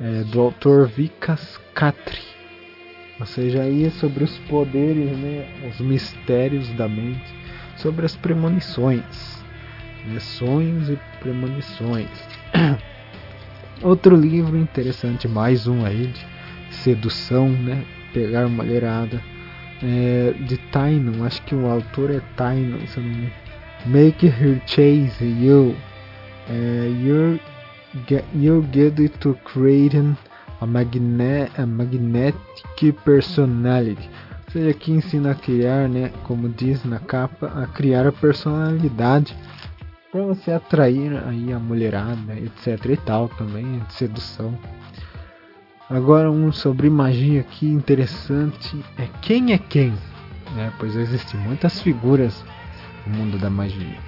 [0.00, 2.22] é, do autor Vikas Katri.
[3.20, 7.41] Ou seja, aí é sobre os poderes, né, os mistérios da mente,
[7.82, 9.44] sobre as premonições,
[10.06, 12.08] né, sonhos e premonições.
[13.82, 19.20] Outro livro interessante, mais um aí de sedução, né, pegar mulherada
[19.82, 23.32] é, de Tynon, acho que o autor é Tynon, se não me
[23.84, 25.74] Make her chase you.
[26.48, 27.40] É, you're,
[28.06, 28.62] get, you're
[29.20, 30.16] to creating
[30.60, 34.08] a, magne, a magnetic personality.
[34.52, 39.34] Seja, que ensina a criar, né, como diz na capa, a criar a personalidade
[40.10, 44.58] para você atrair aí a mulherada, etc e tal também, de sedução.
[45.88, 49.94] Agora um sobre magia aqui interessante é quem é quem,
[50.54, 50.70] né?
[50.78, 52.44] Pois existem muitas figuras
[53.06, 53.98] no mundo da magia.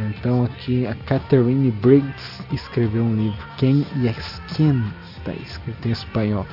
[0.00, 4.82] Então aqui a Catherine Briggs escreveu um livro Quem es quien
[5.16, 6.46] está escrito em espanhol.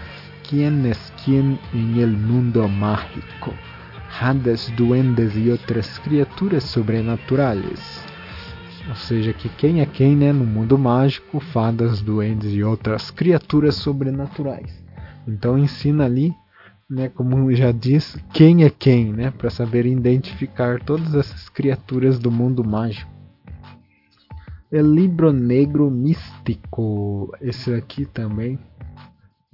[0.49, 3.53] Quem es quien en el mundo mágico.
[4.19, 8.05] Hadas, duendes e outras criaturas sobrenaturais
[8.87, 13.75] ou seja, que quem é quem né, no mundo mágico, fadas, duendes e outras criaturas
[13.75, 14.83] sobrenaturais.
[15.27, 16.33] Então ensina ali,
[16.89, 22.31] né, como já diz, quem é quem, né, para saber identificar todas essas criaturas do
[22.31, 23.11] mundo mágico.
[24.71, 27.33] É Libro Negro Místico.
[27.41, 28.59] Esse aqui também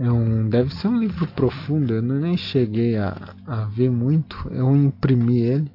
[0.02, 1.94] é um, deve ser um livro profundo.
[1.94, 4.50] Eu nem cheguei a, a ver muito.
[4.52, 5.72] Eu imprimi ele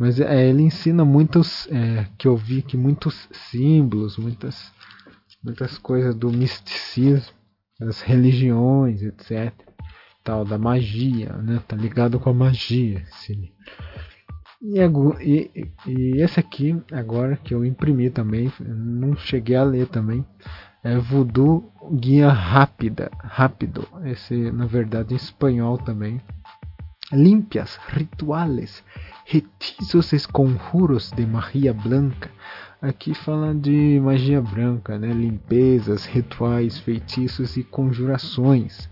[0.00, 4.72] mas é, ele ensina muitos, é, que eu vi que muitos símbolos, muitas,
[5.44, 7.34] muitas coisas do misticismo,
[7.78, 9.52] das religiões, etc.
[10.24, 11.62] Tal, da magia, né?
[11.68, 13.04] Tá ligado com a magia.
[13.10, 13.52] Sim.
[14.62, 14.80] E,
[15.20, 20.24] e, e, esse aqui, agora que eu imprimi também, não cheguei a ler também,
[20.82, 23.86] é Voodoo Guia Rápida, Rápido.
[24.04, 26.20] Esse, na verdade, em espanhol também.
[27.12, 28.84] Limpias, rituales
[29.32, 32.28] Retizos e conjuros de magia branca.
[32.82, 35.12] Aqui fala de magia branca, né?
[35.12, 38.90] limpezas, rituais, feitiços e conjurações.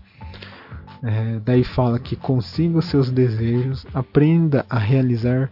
[1.03, 5.51] É, daí fala que consiga os seus desejos, aprenda a realizar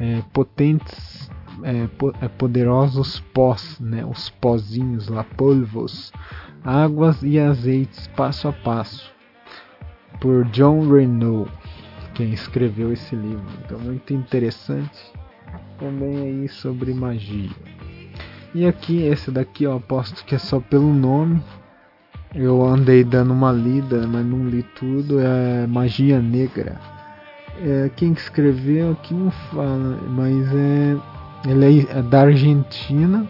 [0.00, 1.30] é, potentes,
[1.64, 1.88] é,
[2.24, 4.04] é poderosos pós, né?
[4.04, 6.12] os pozinhos lá, polvos,
[6.64, 9.10] águas e azeites passo a passo.
[10.20, 11.50] Por John Renault
[12.14, 13.44] quem escreveu esse livro.
[13.64, 15.12] Então, muito interessante
[15.78, 17.50] também aí sobre magia.
[18.54, 21.42] E aqui, esse daqui eu aposto que é só pelo nome.
[22.34, 25.20] Eu andei dando uma lida, mas não li tudo.
[25.20, 26.78] É Magia Negra.
[27.60, 30.96] É, quem escreveu aqui não fala, mas é,
[31.44, 33.26] ele é, é da Argentina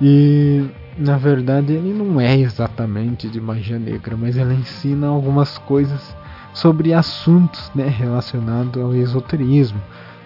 [0.00, 0.64] e
[0.96, 6.14] na verdade ele não é exatamente de magia negra, mas ele ensina algumas coisas
[6.52, 9.80] sobre assuntos né, relacionados ao esoterismo,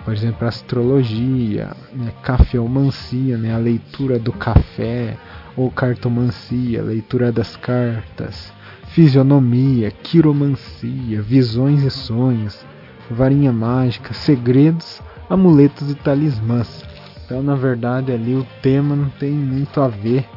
[0.04, 5.16] por exemplo, astrologia, né, cafeomancia, né, a leitura do café,
[5.56, 8.52] ou cartomancia, leitura das cartas,
[8.88, 12.64] fisionomia, quiromancia, visões e sonhos,
[13.10, 16.84] varinha mágica, segredos, amuletos e talismãs.
[17.24, 20.28] Então, na verdade, ali o tema não tem muito a ver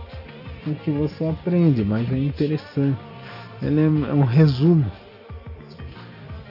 [0.64, 2.98] com o que você aprende, mas é interessante.
[3.62, 4.86] Ele é um resumo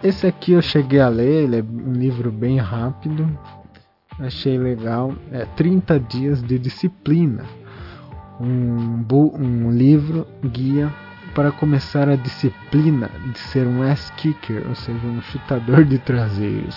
[0.02, 3.26] esse aqui eu cheguei a ler, ele é um livro bem rápido,
[4.20, 5.14] achei legal.
[5.32, 7.44] É 30 dias de disciplina,
[8.40, 10.92] um, um livro guia
[11.34, 16.76] para começar a disciplina de ser um ass kicker, ou seja, um chutador de traseiros,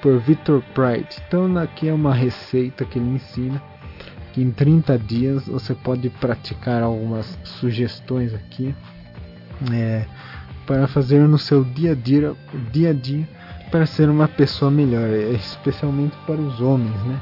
[0.00, 1.08] por Victor Pride.
[1.26, 3.62] Então aqui é uma receita que ele ensina
[4.32, 8.74] que em 30 dias você pode praticar algumas sugestões aqui
[9.72, 10.04] é,
[10.66, 12.36] para fazer no seu dia a dia,
[12.70, 13.28] dia a dia
[13.70, 17.20] para ser uma pessoa melhor, especialmente para os homens, né?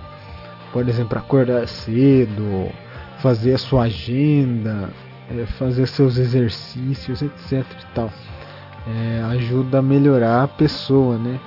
[0.73, 2.71] Por exemplo, acordar cedo,
[3.19, 4.91] fazer a sua agenda,
[5.31, 8.13] é, fazer seus exercícios, etc e tal.
[8.87, 11.41] É, ajuda a melhorar a pessoa, né?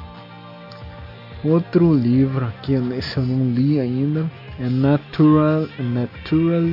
[1.44, 4.30] Outro livro aqui, esse eu não li ainda,
[4.60, 6.64] é Natural, Natural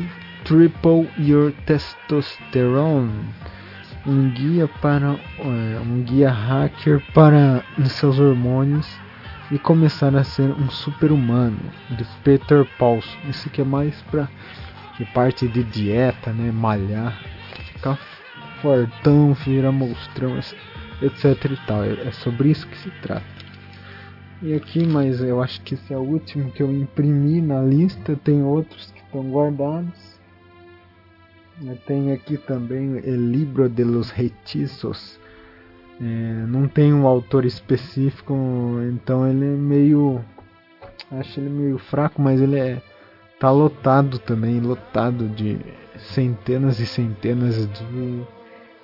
[0.42, 3.12] Triple Your Testosterone,
[4.04, 8.88] um guia para é, um guia hacker para seus hormônios
[9.52, 11.58] e começar a ser um super-humano,
[11.90, 13.18] de Peter Paulson.
[13.28, 14.28] Isso aqui é mais para
[14.96, 17.16] que parte de dieta, né, malhar,
[17.72, 17.96] ficar
[18.60, 21.84] fortão, virar monstrão, etc e tal.
[21.84, 23.35] É, é sobre isso que se trata.
[24.42, 28.14] E aqui, mas eu acho que esse é o último que eu imprimi na lista.
[28.22, 30.20] Tem outros que estão guardados.
[31.86, 35.18] Tem aqui também El Libro de los Retizos.
[35.98, 36.04] É,
[36.46, 38.34] não tem um autor específico,
[38.92, 40.22] então ele é meio.
[41.10, 42.82] Acho ele meio fraco, mas ele é.
[43.40, 45.58] Tá lotado também, lotado de
[45.96, 48.22] centenas e centenas de,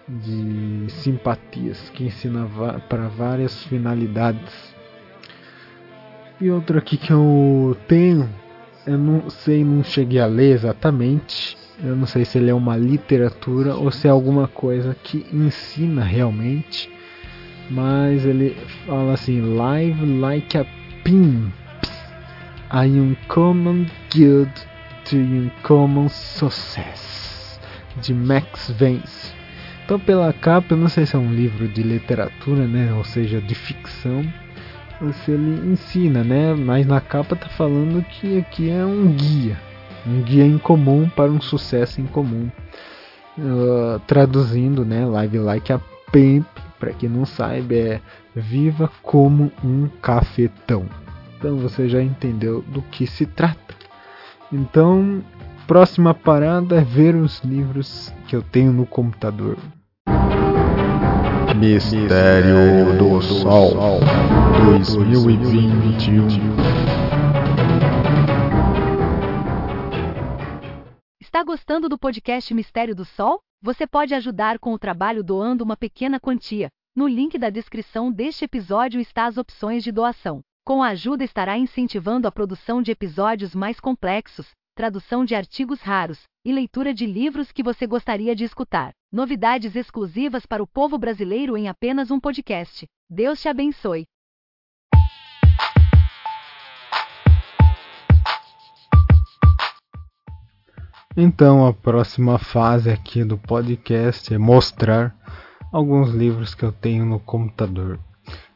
[0.09, 2.47] de simpatias que ensina
[2.89, 4.72] para várias finalidades
[6.43, 8.29] e outro aqui que eu tenho,
[8.85, 11.57] eu não sei, não cheguei a ler exatamente.
[11.81, 16.03] Eu não sei se ele é uma literatura ou se é alguma coisa que ensina
[16.03, 16.91] realmente.
[17.71, 20.67] Mas ele fala assim: Live like a
[21.05, 21.53] pimp.
[22.73, 24.51] I am common good
[25.05, 27.61] to uncommon success.
[28.01, 29.33] De Max Vance.
[29.85, 32.93] Então, pela capa, eu não sei se é um livro de literatura, né?
[32.95, 34.25] Ou seja, de ficção
[35.13, 36.55] se ele ensina, né?
[36.55, 39.59] Mas na capa tá falando que aqui é um guia,
[40.07, 42.51] um guia incomum para um sucesso incomum.
[43.39, 45.07] Uh, traduzindo, né?
[45.07, 45.81] Live like a
[46.13, 46.47] pimp,
[46.79, 48.01] para quem não saiba, é
[48.35, 50.87] viva como um cafetão.
[51.39, 53.75] Então você já entendeu do que se trata.
[54.53, 55.25] Então,
[55.67, 59.57] próxima parada é ver os livros que eu tenho no computador.
[61.55, 64.01] Mistério do Sol
[64.75, 66.27] 2021.
[71.21, 73.41] Está gostando do podcast Mistério do Sol?
[73.63, 76.69] Você pode ajudar com o trabalho doando uma pequena quantia.
[76.97, 80.41] No link da descrição deste episódio está as opções de doação.
[80.65, 86.25] Com a ajuda estará incentivando a produção de episódios mais complexos, tradução de artigos raros
[86.45, 88.93] e leitura de livros que você gostaria de escutar.
[89.13, 92.87] Novidades exclusivas para o povo brasileiro em apenas um podcast.
[93.09, 94.05] Deus te abençoe.
[101.17, 105.15] Então, a próxima fase aqui do podcast é mostrar
[105.71, 108.01] alguns livros que eu tenho no computador.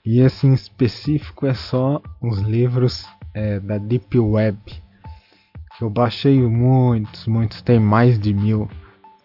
[0.05, 4.86] E esse em específico é só os livros é, da Deep Web
[5.81, 8.69] eu baixei muitos, muitos, tem mais de mil.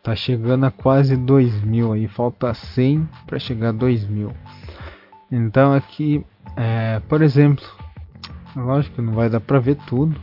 [0.03, 4.33] Tá chegando a quase dois mil aí, falta 100 para chegar a dois mil.
[5.31, 6.25] Então aqui,
[6.57, 7.65] é, por exemplo,
[8.55, 10.19] lógico que não vai dar para ver tudo,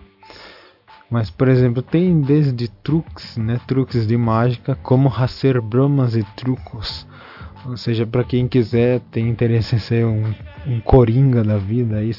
[1.11, 7.07] mas por exemplo tem desde truques, né, truques de mágica, como racer bromas e trucos.
[7.67, 10.33] Ou seja, para quem quiser, tem interesse em ser um,
[10.67, 12.13] um coringa da vida aí,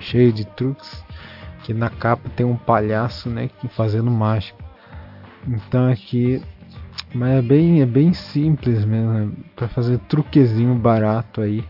[0.00, 1.02] cheio de truques
[1.64, 4.62] que na capa tem um palhaço, né, fazendo mágica.
[5.48, 6.40] Então aqui,
[7.14, 11.64] mas é bem, é bem simples mesmo, né, para fazer truquezinho barato aí.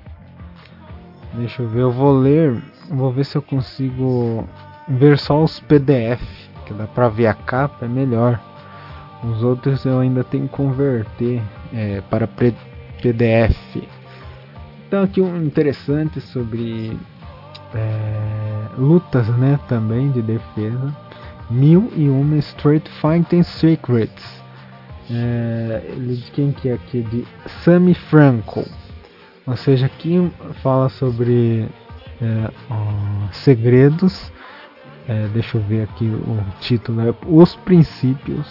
[1.34, 4.47] Deixa eu ver, eu vou ler, vou ver se eu consigo
[4.88, 6.22] ver só os PDF,
[6.66, 8.40] que dá para ver a capa, é melhor.
[9.22, 11.40] Os outros eu ainda tenho que converter
[11.72, 13.82] é, para PDF.
[14.86, 16.97] Então aqui um interessante sobre
[17.75, 20.97] é, lutas né, também de defesa.
[21.51, 24.43] Mil e uma Street Fighting Secrets.
[25.11, 27.03] É, de quem que é aqui?
[27.03, 27.27] De
[27.62, 28.64] Sammy Franco.
[29.47, 30.31] Ou seja, aqui
[30.62, 31.68] fala sobre
[32.20, 34.33] é, ó, segredos.
[35.07, 38.47] É, deixa eu ver aqui o título: é Os princípios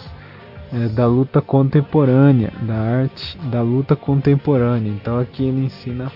[0.72, 4.90] é, da luta contemporânea, da arte da luta contemporânea.
[4.90, 6.12] Então aqui ele ensina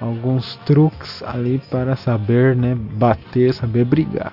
[0.00, 4.32] alguns truques ali para saber, né, bater, saber brigar.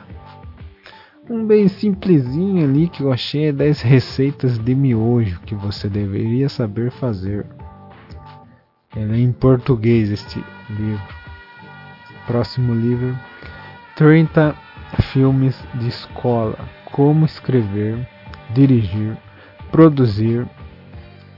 [1.29, 6.49] Um bem simplesinho ali que eu achei é 10 receitas de miojo que você deveria
[6.49, 7.45] saber fazer.
[8.95, 11.15] Ele é em português este livro.
[12.27, 13.17] Próximo livro:
[13.95, 14.55] 30
[15.13, 16.57] filmes de escola.
[16.91, 18.05] Como escrever,
[18.49, 19.17] dirigir,
[19.71, 20.45] produzir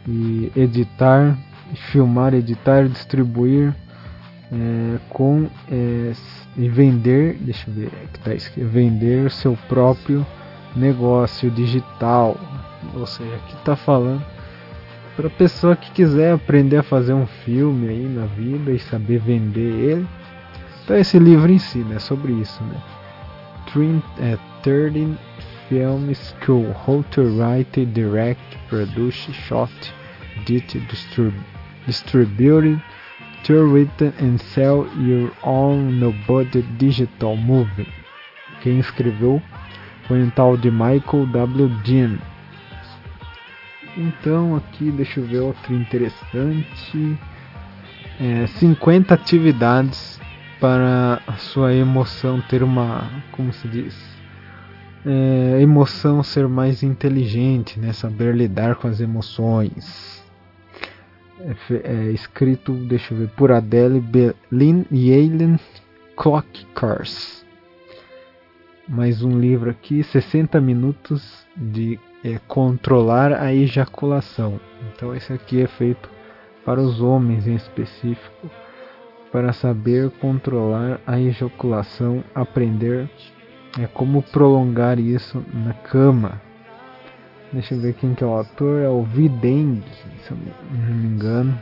[0.07, 1.37] e editar,
[1.91, 3.75] filmar, editar, distribuir
[4.53, 6.13] é, com é,
[6.55, 10.25] vender, deixa eu ver, que tá escrito, vender seu próprio
[10.75, 12.37] negócio digital.
[12.95, 14.23] Ou seja, aqui está falando
[15.15, 19.59] para pessoa que quiser aprender a fazer um filme aí na vida e saber vender
[19.59, 20.07] ele.
[20.83, 22.81] Então esse livro em si, né, sobre isso, né?
[23.71, 25.17] 30, é, 30
[25.69, 29.71] Film School, How to Write, Direct, Produce, Shot,
[30.37, 31.33] Edit, distrib
[31.87, 32.79] Distribute,
[33.43, 37.87] to written and sell your own no-budget digital movie.
[38.61, 39.41] Quem escreveu
[40.07, 41.69] foi um tal de Michael W.
[41.83, 42.17] Dean.
[43.97, 47.17] Então aqui deixa eu ver outro interessante.
[48.19, 50.19] É, 50 atividades
[50.59, 53.93] para a sua emoção ter uma, como se diz,
[55.05, 57.91] é, emoção ser mais inteligente, né?
[57.91, 60.22] saber lidar com as emoções.
[61.83, 65.59] É, escrito, deixa eu ver, por Adele Berlin e Eileen
[66.15, 67.45] Clockcars.
[68.87, 74.57] Mais um livro aqui, 60 minutos de é, controlar a ejaculação.
[74.93, 76.09] Então esse aqui é feito
[76.63, 78.49] para os homens em específico
[79.29, 83.09] para saber controlar a ejaculação, aprender
[83.79, 86.39] é como prolongar isso na cama.
[87.53, 89.83] Deixa eu ver quem que é o autor, é o Videng,
[90.23, 90.37] se eu
[90.71, 91.61] não me engano.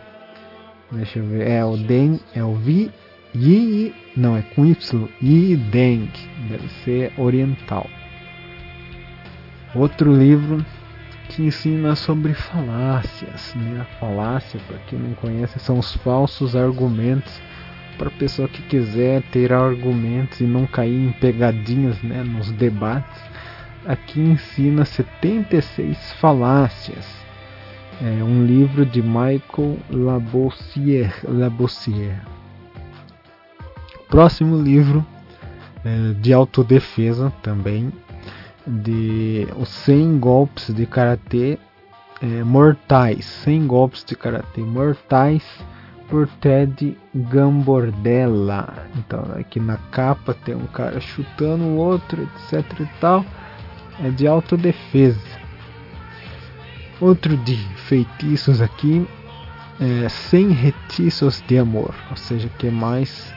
[0.92, 2.92] Deixa eu ver, é o Deng, é o Vi
[3.34, 6.12] Yi, não, é com Y, Yi Deng,
[6.50, 7.88] deve ser oriental.
[9.74, 10.66] Outro livro
[11.30, 13.80] que ensina sobre falácias, né?
[13.82, 17.42] A falácia, para quem não conhece, são os falsos argumentos
[17.98, 23.22] para a pessoa que quiser ter argumentos e não cair em pegadinhas né, nos debates,
[23.86, 27.06] aqui ensina 76 falácias.
[28.02, 31.14] É um livro de Michael Labossière.
[34.10, 35.06] Próximo livro
[35.86, 37.94] é, de autodefesa também,
[38.66, 41.58] de os 100 golpes de karatê
[42.22, 45.44] é, mortais, 100 golpes de karatê mortais
[46.08, 48.88] por Ted Gambordella.
[48.98, 53.26] Então aqui na capa tem um cara chutando o outro, etc e tal.
[54.00, 55.20] É de autodefesa.
[57.00, 57.56] Outro de
[57.88, 59.08] feitiços aqui
[59.80, 63.34] é sem retiços de amor, ou seja, que é mais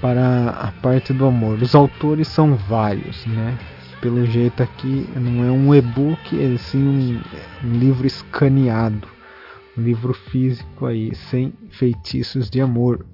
[0.00, 1.62] para a parte do amor.
[1.62, 3.58] Os autores são vários, né?
[4.00, 7.20] Pelo jeito aqui não é um e-book, é sim
[7.64, 9.08] um, livro escaneado
[9.78, 13.06] um livro físico aí, sem feitiços de amor.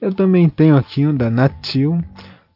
[0.00, 2.00] Eu também tenho aqui um da Natil,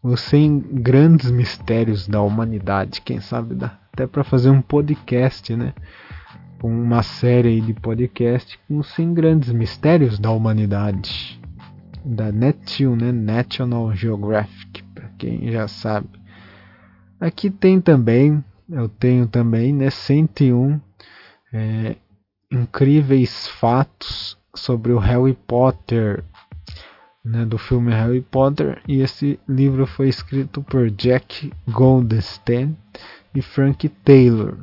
[0.03, 3.01] os 100 grandes mistérios da humanidade.
[3.01, 5.75] Quem sabe dá até para fazer um podcast, né?
[6.63, 11.41] Uma série de podcast com os 100 grandes mistérios da humanidade.
[12.05, 13.11] Da Natil, né?
[13.11, 16.09] National Geographic, para quem já sabe.
[17.21, 19.91] Aqui tem também, eu tenho também, né?
[19.91, 20.81] 101
[21.53, 21.97] é,
[22.53, 26.25] incríveis fatos sobre o Harry Potter,
[27.29, 32.77] né, do filme Harry Potter, e esse livro foi escrito por Jack Goldstein
[33.35, 34.57] e Frank Taylor.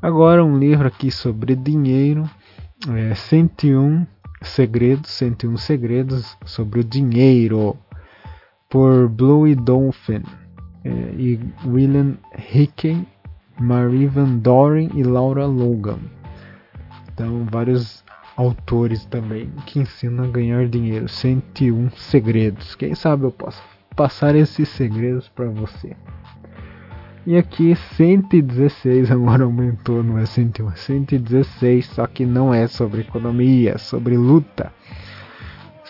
[0.00, 2.28] Agora um livro aqui sobre dinheiro,
[2.88, 4.06] é, 101
[4.42, 7.76] segredos, 101 segredos sobre o dinheiro,
[8.70, 10.22] por Bluey Dolphin
[10.84, 12.16] é, e William
[12.54, 13.04] Hickey,
[13.58, 15.98] Marie Van Doren e Laura Logan.
[17.12, 18.04] Então, vários
[18.38, 21.08] autores também que ensinam a ganhar dinheiro.
[21.08, 22.76] 101 segredos.
[22.76, 23.60] Quem sabe eu posso
[23.96, 25.96] passar esses segredos para você.
[27.26, 33.72] E aqui 116 agora aumentou, não é 101, 116, só que não é sobre economia,
[33.72, 34.72] é sobre luta.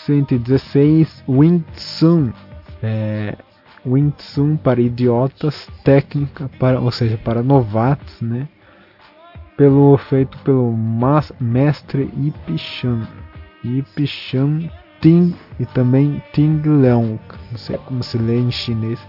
[0.07, 2.33] 116 Wing Tsun.
[2.83, 3.37] É,
[3.87, 4.13] Wing
[4.63, 8.49] para idiotas, técnica para, ou seja, para novatos, né?
[9.59, 10.75] Pelo feito pelo
[11.41, 13.07] mestre Ipichan,
[13.65, 17.19] Ipichan Ting e também Ting Leong,
[17.51, 19.01] não sei como se lê em chinês,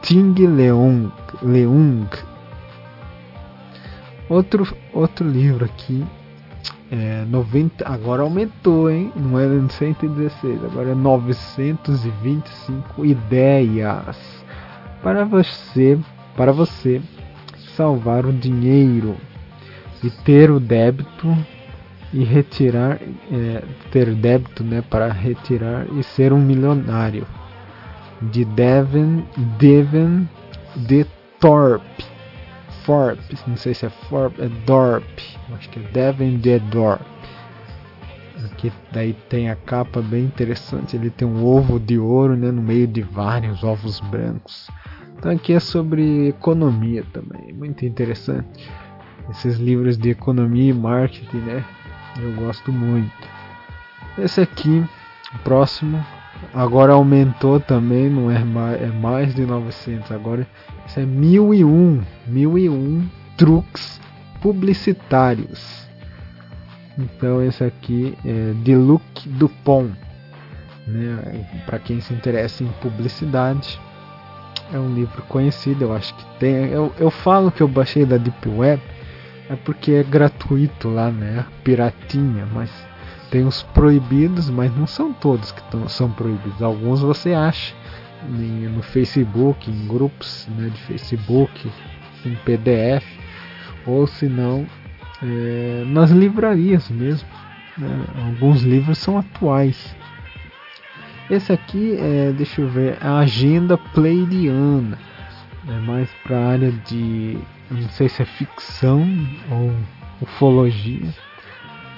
[0.00, 1.12] Ting Leong,
[1.42, 2.08] Leung.
[4.28, 6.04] Outro outro livro aqui
[6.90, 9.12] é, 90, agora aumentou, hein?
[9.14, 14.42] Não é 116, agora é 925 ideias
[15.02, 15.98] para você,
[16.34, 17.02] para você
[17.76, 19.18] salvar o dinheiro
[20.02, 21.36] e ter o débito
[22.12, 22.98] e retirar,
[23.30, 27.26] é, ter débito, né, para retirar e ser um milionário.
[28.20, 29.24] De Devon,
[29.58, 30.26] Devon
[30.76, 31.04] de
[31.40, 32.04] Thorpe.
[32.84, 35.18] Thorpe, não sei se é Thorpe, é Dorp,
[35.54, 37.02] acho que é Devon de Dorp.
[38.44, 42.62] Aqui daí tem a capa bem interessante, ele tem um ovo de ouro, né, no
[42.62, 44.68] meio de vários ovos brancos.
[45.16, 48.68] Então aqui é sobre economia também, muito interessante.
[49.30, 51.64] Esses livros de economia e marketing, né?
[52.20, 53.28] Eu gosto muito.
[54.18, 54.84] Esse aqui,
[55.34, 56.04] o próximo,
[56.52, 60.46] agora aumentou também, não é mais, é mais de 900 agora.
[60.86, 64.00] Esse é 1001, 1001 truques
[64.40, 65.86] publicitários.
[66.98, 69.92] Então esse aqui é de Luc Dupont,
[70.86, 71.46] né?
[71.64, 73.80] Para quem se interessa em publicidade,
[74.72, 76.66] é um livro conhecido, eu acho que tem.
[76.68, 78.82] Eu, eu falo que eu baixei da Deep Web
[79.50, 81.44] é porque é gratuito lá, né?
[81.64, 82.70] Piratinha, mas
[83.30, 86.62] tem os proibidos, mas não são todos que tão, são proibidos.
[86.62, 87.74] Alguns você acha
[88.28, 91.70] no Facebook, em grupos né, de Facebook,
[92.24, 93.04] em PDF,
[93.86, 94.66] ou se não,
[95.22, 97.28] é, nas livrarias mesmo.
[97.76, 98.04] Né?
[98.26, 99.96] Alguns livros são atuais.
[101.30, 104.98] Esse aqui é, deixa eu ver, a agenda pleidiana.
[105.66, 107.38] É mais para a área de,
[107.72, 109.06] não sei se é ficção
[109.50, 109.72] ou
[110.20, 111.12] ufologia,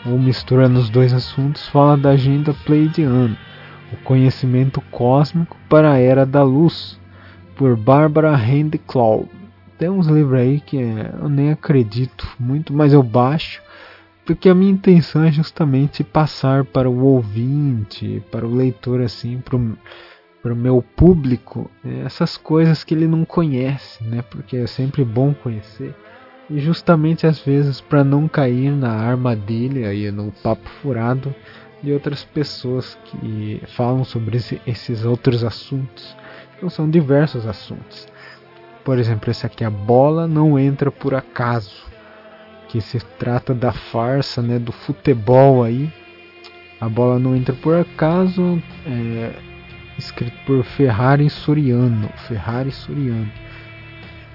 [0.06, 3.36] ou misturando os dois assuntos, fala da agenda pleidiana,
[3.92, 6.98] o conhecimento cósmico para a era da luz,
[7.56, 9.28] por Barbara Handclaw.
[9.78, 13.62] Tem uns livros aí que é, eu nem acredito muito, mas eu baixo
[14.24, 19.56] porque a minha intenção é justamente passar para o ouvinte, para o leitor assim, para
[19.56, 19.76] o
[20.52, 24.22] meu público, é, essas coisas que ele não conhece, né?
[24.22, 25.94] Porque é sempre bom conhecer.
[26.50, 31.34] E justamente às vezes para não cair na armadilha e no papo furado
[31.82, 36.16] de outras pessoas que falam sobre esse, esses outros assuntos.
[36.56, 38.06] Então são diversos assuntos.
[38.84, 41.84] Por exemplo, esse aqui a bola não entra por acaso
[42.68, 45.90] que se trata da farsa né, do futebol aí.
[46.80, 49.32] A bola não entra por acaso, é,
[49.98, 52.08] escrito por Ferrari Soriano.
[52.28, 53.30] Ferrari Soriano.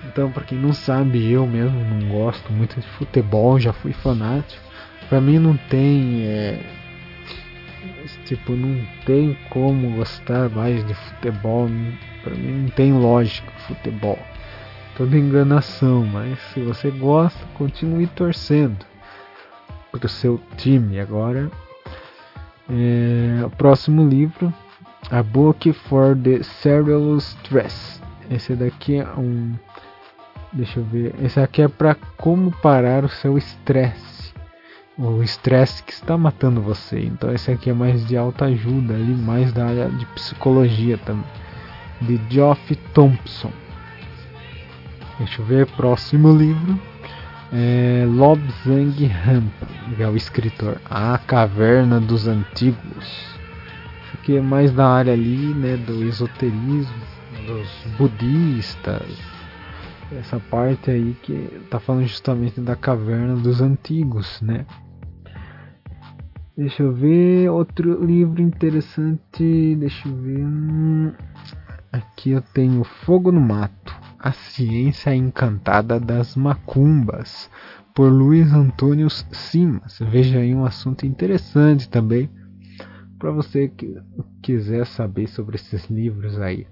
[0.05, 4.63] Então, para quem não sabe, eu mesmo não gosto muito de futebol, já fui fanático.
[5.07, 6.59] Para mim não tem, é,
[8.25, 11.69] tipo, não tem como gostar mais de futebol.
[12.23, 14.19] Para mim não tem lógica futebol
[14.99, 18.85] toda enganação, mas se você gosta, continue torcendo
[19.89, 20.99] para o seu time.
[20.99, 21.49] Agora,
[22.69, 24.53] é, o próximo livro,
[25.11, 27.99] A Book for the Cerebral Stress.
[28.29, 29.55] Esse daqui é um.
[30.53, 31.15] Deixa eu ver.
[31.19, 34.31] Esse aqui é para como parar o seu estresse.
[34.95, 36.99] O estresse que está matando você.
[36.99, 41.25] Então, esse aqui é mais de alta ajuda, ali, mais da área de psicologia também.
[42.01, 43.51] De Geoff Thompson.
[45.17, 46.79] Deixa eu ver, próximo livro.
[47.51, 50.79] É Lobsang Rampa, é o escritor.
[50.87, 53.38] A Caverna dos Antigos.
[54.29, 56.93] Aqui é mais da área ali, né, do esoterismo,
[57.47, 57.67] dos
[57.97, 59.01] budistas.
[60.11, 61.33] Essa parte aí que
[61.71, 64.67] tá falando justamente da Caverna dos Antigos, né?
[66.55, 69.75] Deixa eu ver outro livro interessante.
[69.79, 70.45] Deixa eu ver.
[71.91, 73.95] Aqui eu tenho Fogo no Mato.
[74.19, 77.49] A Ciência Encantada das Macumbas,
[77.95, 79.97] por Luiz Antônio Simas.
[79.99, 82.29] Veja aí um assunto interessante também
[83.19, 84.01] para você que
[84.41, 86.65] quiser saber sobre esses livros aí.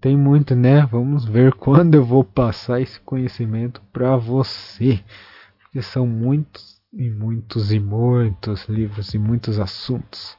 [0.00, 0.86] Tem muito, né?
[0.86, 5.04] Vamos ver quando eu vou passar esse conhecimento para você,
[5.60, 10.36] porque são muitos e muitos e muitos livros e muitos assuntos.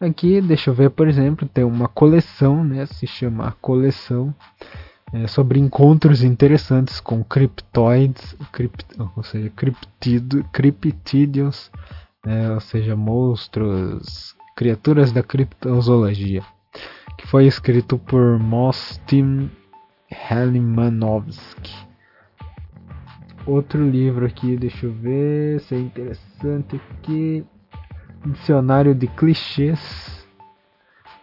[0.00, 2.84] Aqui, deixa eu ver, por exemplo, tem uma coleção, né?
[2.86, 4.34] Se chama coleção
[5.12, 8.84] é, sobre encontros interessantes com criptoides, cript,
[9.16, 11.70] ou seja, criptido, criptídeos,
[12.24, 12.50] né?
[12.52, 16.42] ou seja, monstros, criaturas da criptozoologia,
[17.18, 19.50] que foi escrito por Mostim
[20.10, 21.84] Helimanovsky.
[23.46, 27.44] Outro livro aqui, deixa eu ver se é interessante aqui.
[28.24, 30.26] Dicionário de clichês.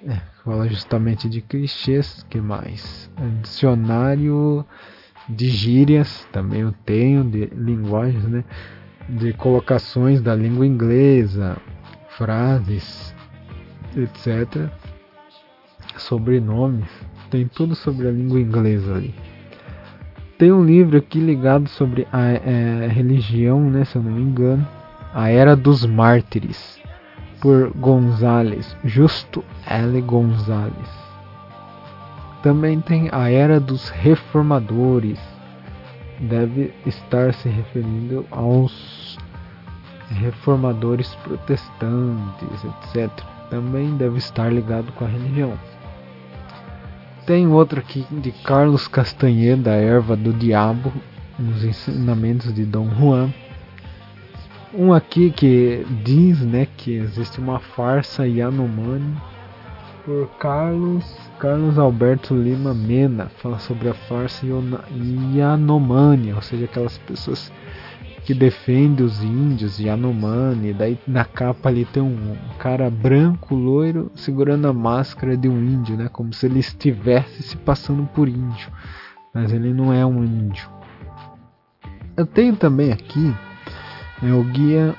[0.06, 2.24] É, fala justamente de clichês.
[2.30, 3.12] que mais?
[3.18, 4.64] É, dicionário
[5.28, 6.28] de gírias.
[6.32, 8.44] Também eu tenho, de linguagens, né?
[9.10, 11.58] De colocações da língua inglesa,
[12.10, 13.14] frases,
[13.96, 14.70] etc.
[15.98, 16.90] Sobrenomes,
[17.30, 19.14] tem tudo sobre a língua inglesa ali.
[20.38, 24.68] Tem um livro aqui ligado sobre a é, religião, né, se eu não me engano,
[25.14, 26.82] A Era dos Mártires,
[27.40, 30.02] por Gonzales, Justo L.
[30.02, 31.02] Gonzales.
[32.42, 35.20] Também tem A Era dos Reformadores,
[36.20, 38.91] deve estar se referindo aos
[40.14, 43.10] reformadores protestantes, etc.
[43.50, 45.58] Também deve estar ligado com a religião.
[47.26, 50.92] Tem outro aqui de Carlos Castanheda, Erva do Diabo,
[51.38, 53.34] nos ensinamentos de Dom Juan.
[54.74, 59.18] Um aqui que diz né, que existe uma farsa Yanomami
[60.06, 64.46] por Carlos Carlos Alberto Lima Mena fala sobre a farsa
[65.34, 67.52] Yanomami, ou seja, aquelas pessoas
[68.26, 70.74] que defende os índios Yanomami.
[70.74, 75.98] Daí na capa ali tem um cara branco, loiro, segurando a máscara de um índio,
[75.98, 76.10] né?
[76.10, 78.72] Como se ele estivesse se passando por índio.
[79.34, 80.70] Mas ele não é um índio.
[82.16, 83.34] Eu tenho também aqui
[84.24, 84.96] é o guia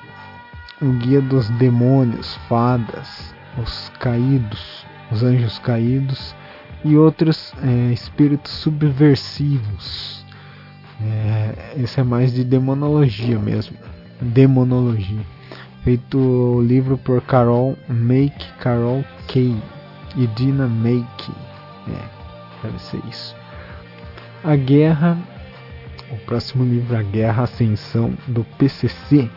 [0.81, 6.35] o guia dos demônios, fadas, os caídos, os anjos caídos
[6.83, 10.22] e outros é, espíritos subversivos
[11.03, 13.75] é, esse é mais de demonologia mesmo.
[14.21, 15.21] Demonologia.
[15.83, 19.55] Feito o livro por Carol Make, Carol Kay
[20.15, 21.31] e Dina Make.
[21.89, 23.35] É, deve ser isso.
[24.43, 25.17] A Guerra.
[26.11, 29.29] O próximo livro, A Guerra Ascensão do PCC.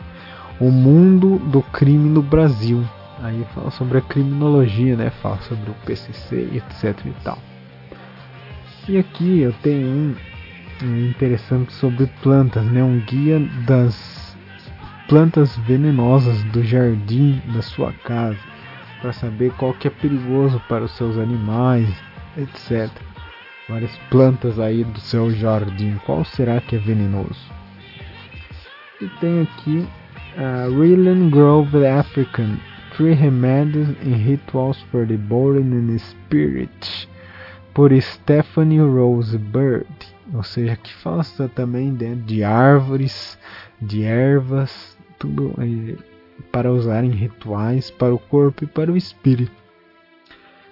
[0.59, 2.83] O Mundo do Crime no Brasil.
[3.21, 5.09] Aí fala sobre a criminologia, né?
[5.09, 7.39] Fala sobre o PCC, etc e tal.
[8.87, 10.15] E aqui eu tenho um
[10.85, 12.83] interessante sobre plantas, né?
[12.83, 14.37] Um guia das
[15.07, 18.39] plantas venenosas do jardim da sua casa,
[19.01, 21.87] para saber qual que é perigoso para os seus animais,
[22.37, 22.89] etc.
[23.69, 27.51] Várias plantas aí do seu jardim, qual será que é venenoso?
[29.01, 29.87] E tem aqui
[30.37, 32.57] a uh, Grove African
[32.95, 37.07] Three Remedies and Rituals for the Body and Spirit
[37.73, 43.37] por Stephanie Rose Bird ou seja, que faça também né, de árvores,
[43.81, 45.53] de ervas, tudo
[46.51, 49.51] para usar em rituais para o corpo e para o espírito.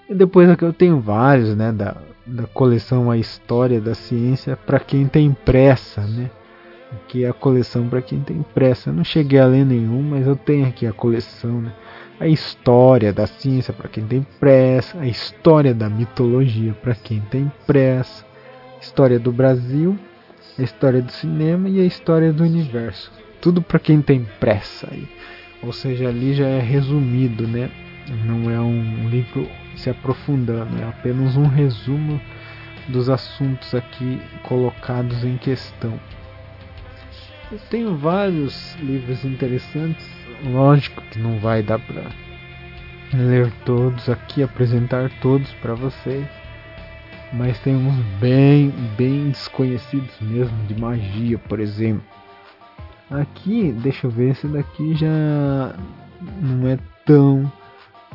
[0.09, 4.79] E depois aqui eu tenho vários, né, da, da coleção A História da Ciência para
[4.79, 6.29] quem tem pressa, né?
[6.91, 8.89] Aqui é a coleção para quem tem pressa.
[8.89, 11.73] Eu não cheguei a ler nenhum, mas eu tenho aqui a coleção, né?
[12.19, 17.51] A história da ciência para quem tem pressa, a história da mitologia para quem tem
[17.67, 18.24] pressa,
[18.86, 19.97] história do Brasil,
[20.57, 23.11] a história do cinema e a história do universo.
[23.41, 25.07] Tudo para quem tem pressa aí.
[25.63, 27.69] Ou seja, ali já é resumido, né?
[28.25, 32.21] Não é um livro se aprofundando, é apenas um resumo
[32.88, 35.99] dos assuntos aqui colocados em questão.
[37.51, 40.07] Eu tenho vários livros interessantes,
[40.43, 42.03] lógico que não vai dar para
[43.13, 46.27] ler todos aqui, apresentar todos para vocês
[47.36, 52.03] mas tem uns bem, bem desconhecidos mesmo, de magia, por exemplo.
[53.11, 55.75] Aqui, deixa eu ver, esse daqui já
[56.41, 57.51] não é tão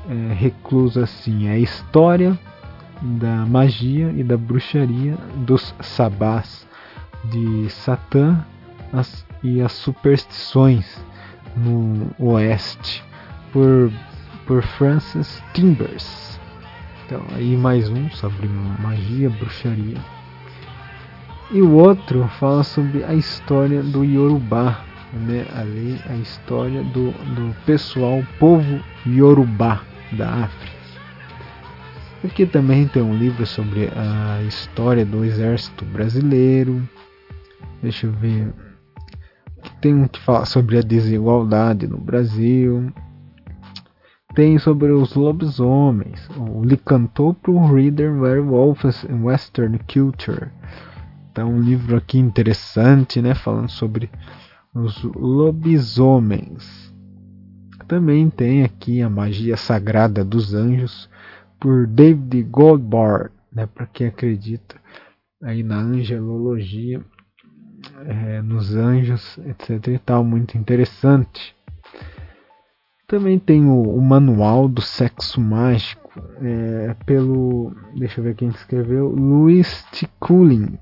[0.08, 1.48] é, recluso assim.
[1.48, 2.38] É a história
[3.02, 5.16] da magia e da bruxaria
[5.46, 6.66] dos sabás
[7.24, 8.44] de Satã
[8.92, 11.04] as, e as superstições
[11.56, 13.02] no oeste
[13.52, 13.92] por,
[14.46, 16.39] por Francis Timbers.
[17.10, 19.98] Então, aí mais um sobre magia, bruxaria.
[21.50, 25.44] E o outro fala sobre a história do Yorubá, né?
[25.56, 29.82] Ali a história do, do pessoal, povo Yorubá
[30.12, 30.76] da África.
[32.22, 36.80] Aqui também tem um livro sobre a história do exército brasileiro.
[37.82, 38.54] Deixa eu ver.
[39.80, 42.92] Tem um que fala sobre a desigualdade no Brasil
[44.34, 50.50] tem sobre os lobisomens, o Lycanthrope Reader Werewolves in Western Culture.
[51.30, 54.10] Então, um livro aqui interessante, né, falando sobre
[54.74, 56.94] os lobisomens.
[57.88, 61.08] Também tem aqui a Magia Sagrada dos Anjos
[61.58, 64.76] por David Goldbar, né, para quem acredita
[65.42, 67.00] aí na angelologia,
[68.06, 69.88] é, nos anjos, etc.
[69.88, 71.54] E tal, muito interessante.
[73.10, 77.74] Também tem o, o Manual do Sexo Mágico, é, pelo.
[77.96, 79.08] Deixa eu ver quem escreveu.
[79.08, 80.78] Louis Ticulin.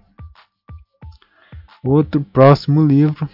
[1.82, 3.26] Outro próximo livro,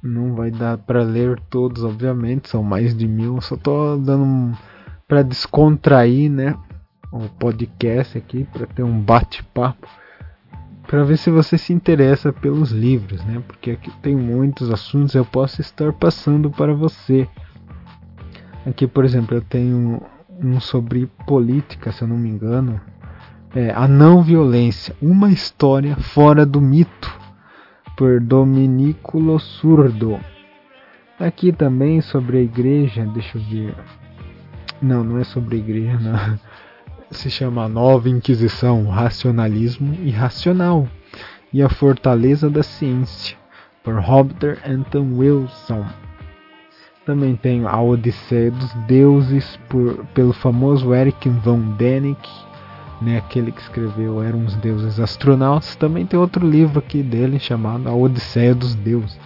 [0.00, 3.40] Não vai dar para ler todos, obviamente, são mais de mil.
[3.40, 4.56] Só tô dando
[5.08, 6.56] para descontrair, né?
[7.10, 9.88] O podcast aqui para ter um bate-papo
[10.86, 13.42] para ver se você se interessa pelos livros, né?
[13.44, 17.28] Porque aqui tem muitos assuntos eu posso estar passando para você.
[18.66, 20.02] Aqui, por exemplo, eu tenho
[20.42, 22.80] um sobre política, se eu não me engano.
[23.54, 27.16] É, a não violência, uma história fora do mito,
[27.96, 30.18] por Dominico Surdo.
[31.18, 33.74] Aqui também sobre a igreja, deixa eu ver.
[34.82, 36.38] Não, não é sobre a igreja, não
[37.10, 40.88] se chama Nova Inquisição, Racionalismo Irracional
[41.52, 43.36] e a Fortaleza da Ciência,
[43.84, 45.86] por Robert Anton Wilson.
[47.06, 52.32] Também tem A Odisseia dos Deuses, por, pelo famoso Eric von Däniken,
[53.00, 55.76] né, aquele que escreveu Eram os Deuses Astronautas.
[55.76, 59.16] Também tem outro livro aqui dele chamado A Odisseia dos Deuses.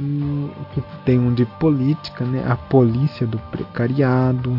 [0.00, 4.56] E que tem um de política, né, A Polícia do Precariado,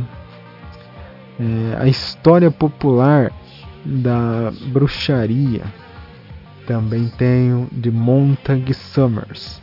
[1.40, 3.32] é, a história popular
[3.84, 5.64] da bruxaria.
[6.68, 9.60] Também tenho de Montague Summers.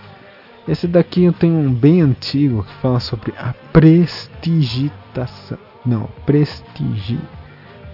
[0.69, 5.59] Esse daqui eu tenho um bem antigo que fala sobre a prestigitação.
[5.85, 7.21] Não, prestigi,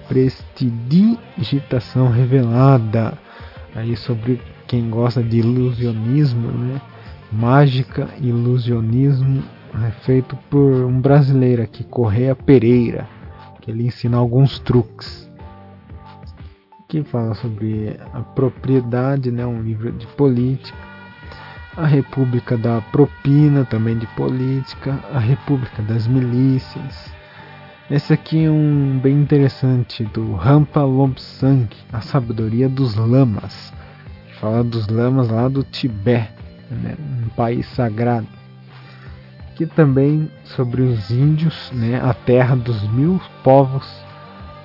[0.08, 3.18] prestidigitação revelada.
[3.74, 6.80] Aí sobre quem gosta de ilusionismo, né?
[7.30, 9.42] Mágica, ilusionismo,
[9.86, 13.08] é feito por um brasileiro aqui, Correia Pereira
[13.62, 15.30] que ele ensina alguns truques.
[16.88, 20.76] Que fala sobre a propriedade, né, um livro de política.
[21.76, 24.98] A República da Propina, também de política.
[25.12, 27.12] A República das Milícias.
[27.90, 33.72] Esse aqui é um bem interessante do Rampa Lobsang, A Sabedoria dos Lamas.
[34.26, 36.32] Que fala dos lamas lá do Tibete,
[36.70, 38.26] né, um país sagrado
[39.62, 43.86] aqui também sobre os índios, né, a terra dos mil povos,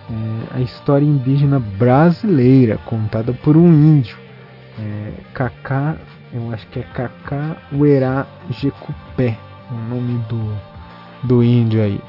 [0.10, 4.18] é, a história indígena brasileira contada por um índio,
[4.80, 5.98] é, Cacá,
[6.34, 9.38] eu acho que é Cacá Uerá Jecupé,
[9.72, 12.02] o nome do, do índio aí.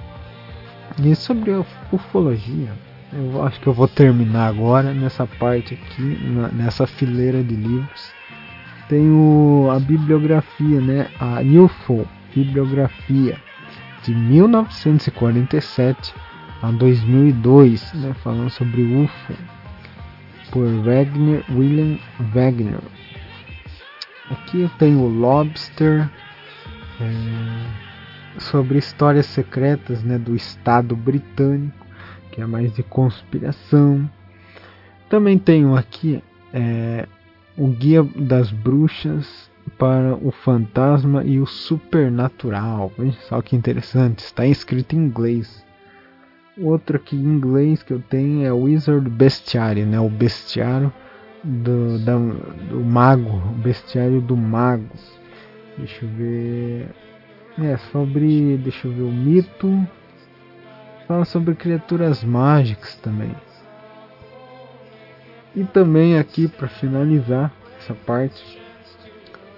[1.03, 2.73] E sobre a ufologia,
[3.13, 8.13] eu acho que eu vou terminar agora nessa parte aqui, na, nessa fileira de livros.
[8.89, 13.39] Tem o, a bibliografia, né, a UFO, bibliografia
[14.03, 16.15] de 1947
[16.63, 19.35] a 2002, né, falando sobre UFO,
[20.51, 21.99] por Wagner William
[22.33, 22.79] Wagner.
[24.31, 26.09] Aqui eu tenho o Lobster,
[27.01, 31.87] é, sobre histórias secretas né, do Estado britânico,
[32.31, 34.09] que é mais de conspiração.
[35.09, 36.23] Também tenho aqui
[36.53, 37.07] é,
[37.57, 42.93] o Guia das Bruxas para o fantasma e o supernatural.
[42.99, 45.65] Veja só que interessante, está escrito em inglês.
[46.61, 50.01] Outro aqui em inglês que eu tenho é Wizard Bestiary, né?
[50.01, 50.93] o bestiário
[51.49, 52.17] do, da,
[52.69, 54.95] do mago, bestiário do mago.
[55.77, 56.89] Deixa eu ver.
[57.59, 58.59] É sobre.
[58.59, 59.89] Deixa eu ver o mito.
[61.07, 63.35] Fala sobre criaturas mágicas também.
[65.57, 68.59] E também aqui para finalizar essa parte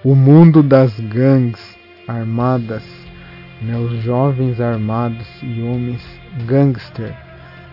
[0.02, 1.76] o mundo das gangues
[2.08, 2.82] armadas,
[3.60, 6.02] né, os jovens armados e homens
[6.46, 7.14] gangster,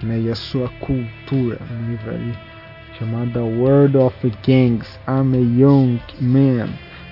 [0.03, 2.56] né, e a sua cultura, um livro ali
[2.97, 6.69] chamado World of Gangs, I'm a Young Man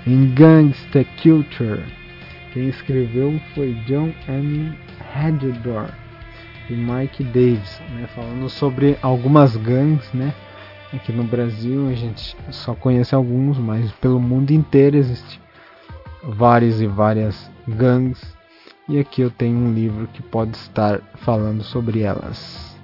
[0.08, 1.84] in Gangster Culture.
[2.54, 4.78] Quem escreveu foi John M.
[5.16, 5.90] Hedgedor
[6.70, 10.34] e Mike Davis, né, falando sobre algumas gangues, né,
[10.96, 15.40] Aqui no Brasil a gente só conhece alguns, mas pelo mundo inteiro existem
[16.24, 18.22] várias e várias gangues.
[18.88, 22.75] E aqui eu tenho um livro que pode estar falando sobre elas.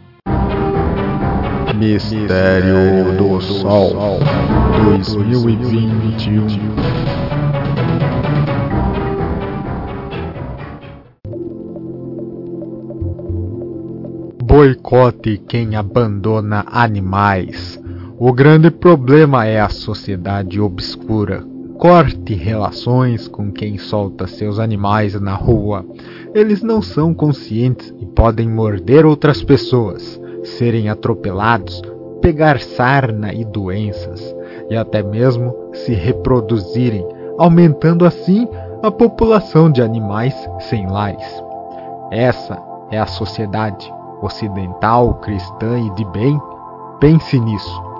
[1.81, 4.19] Mistério do Sol
[4.83, 6.45] 2021
[14.43, 17.81] Boicote quem abandona animais.
[18.19, 21.43] O grande problema é a sociedade obscura.
[21.79, 25.83] Corte relações com quem solta seus animais na rua.
[26.35, 31.81] Eles não são conscientes e podem morder outras pessoas, serem atropelados,
[32.21, 34.35] pegar sarna e doenças,
[34.69, 37.05] e até mesmo se reproduzirem,
[37.37, 38.47] aumentando assim
[38.83, 41.43] a população de animais sem lares.
[42.11, 42.61] Essa
[42.91, 46.39] é a sociedade ocidental, cristã e de bem?
[46.99, 47.90] Pense nisso.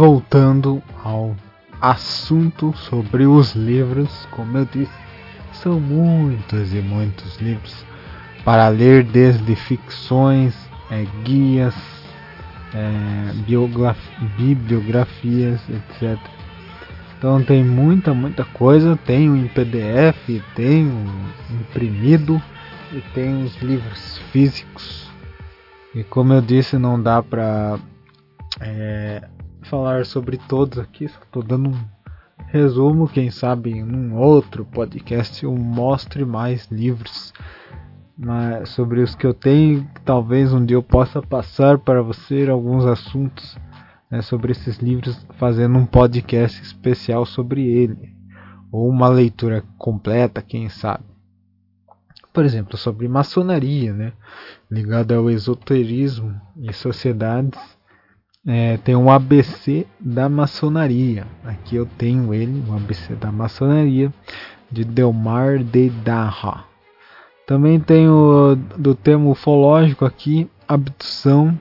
[0.00, 1.36] Voltando ao
[1.78, 4.98] assunto sobre os livros, como eu disse,
[5.52, 7.84] são muitos e muitos livros
[8.42, 10.56] para ler, desde ficções,
[10.90, 11.74] é, guias,
[12.72, 13.34] é,
[14.38, 16.18] bibliografias, etc.
[17.18, 18.98] Então tem muita, muita coisa.
[19.04, 21.04] Tenho em PDF, tenho
[21.50, 22.40] imprimido
[22.90, 25.10] e tem os livros físicos.
[25.94, 27.78] E como eu disse, não dá para
[28.62, 29.28] é,
[29.70, 31.04] falar sobre todos aqui.
[31.04, 31.84] Estou dando um
[32.48, 33.08] resumo.
[33.08, 37.32] Quem sabe em um outro podcast eu mostre mais livros
[38.22, 39.88] mas sobre os que eu tenho.
[40.04, 43.56] Talvez um dia eu possa passar para você alguns assuntos
[44.10, 48.14] né, sobre esses livros, fazendo um podcast especial sobre ele,
[48.70, 51.04] ou uma leitura completa, quem sabe.
[52.32, 54.12] Por exemplo, sobre maçonaria, né,
[54.70, 57.79] ligado ao esoterismo e sociedades.
[58.46, 61.26] É, tem um ABC da maçonaria.
[61.44, 64.12] Aqui eu tenho ele, um ABC da maçonaria,
[64.70, 66.64] de Delmar de Darra.
[67.46, 71.58] Também tem o do termo ufológico aqui, abdução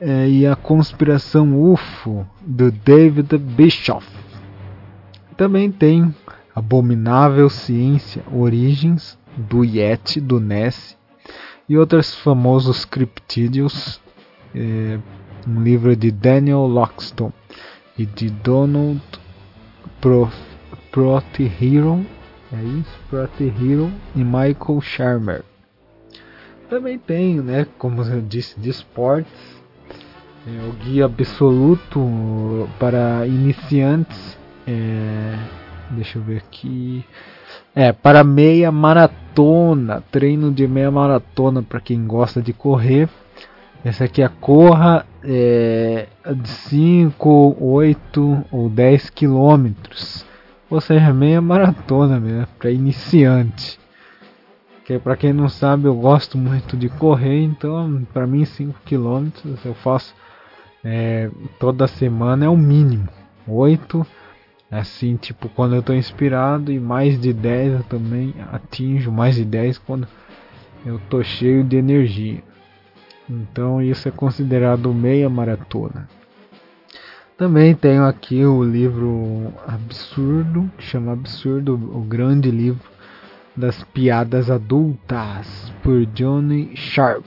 [0.00, 4.06] é, e a conspiração UFO do David Bischoff.
[5.36, 6.14] Também tem
[6.54, 10.98] Abominável Ciência, Origens do Yeti, do Ness
[11.66, 14.00] e outros famosos criptídeos.
[14.54, 14.98] É,
[15.46, 17.32] um livro de Daniel Loxton
[17.98, 19.02] e de Donald
[20.90, 22.04] Prothero
[22.52, 25.42] é isso, Prote Hero e Michael Sharmer.
[26.68, 29.32] Também tenho, né, como eu disse, de esportes,
[30.46, 34.36] é, o guia absoluto para iniciantes.
[34.66, 35.38] É,
[35.92, 37.06] deixa eu ver aqui.
[37.74, 43.08] É, para meia maratona, treino de meia maratona para quem gosta de correr.
[43.84, 46.06] Essa aqui é a Corra é,
[46.36, 50.24] de 5, 8 ou 10 quilômetros
[50.72, 53.78] ou seja, meia maratona mesmo, para iniciante.
[54.86, 59.28] Que para quem não sabe, eu gosto muito de correr, então para mim 5 km
[59.66, 60.14] eu faço
[60.82, 61.30] é,
[61.60, 63.06] toda semana é o mínimo.
[63.46, 64.04] 8
[64.70, 69.44] assim, tipo quando eu estou inspirado e mais de 10 eu também atinjo mais de
[69.44, 70.08] 10 quando
[70.86, 72.42] eu tô cheio de energia.
[73.28, 76.08] Então isso é considerado meia maratona.
[77.36, 82.88] Também tenho aqui o livro Absurdo, que chama Absurdo, o grande livro
[83.56, 87.24] das piadas adultas, por Johnny Sharp.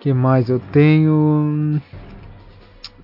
[0.00, 1.80] que mais eu tenho?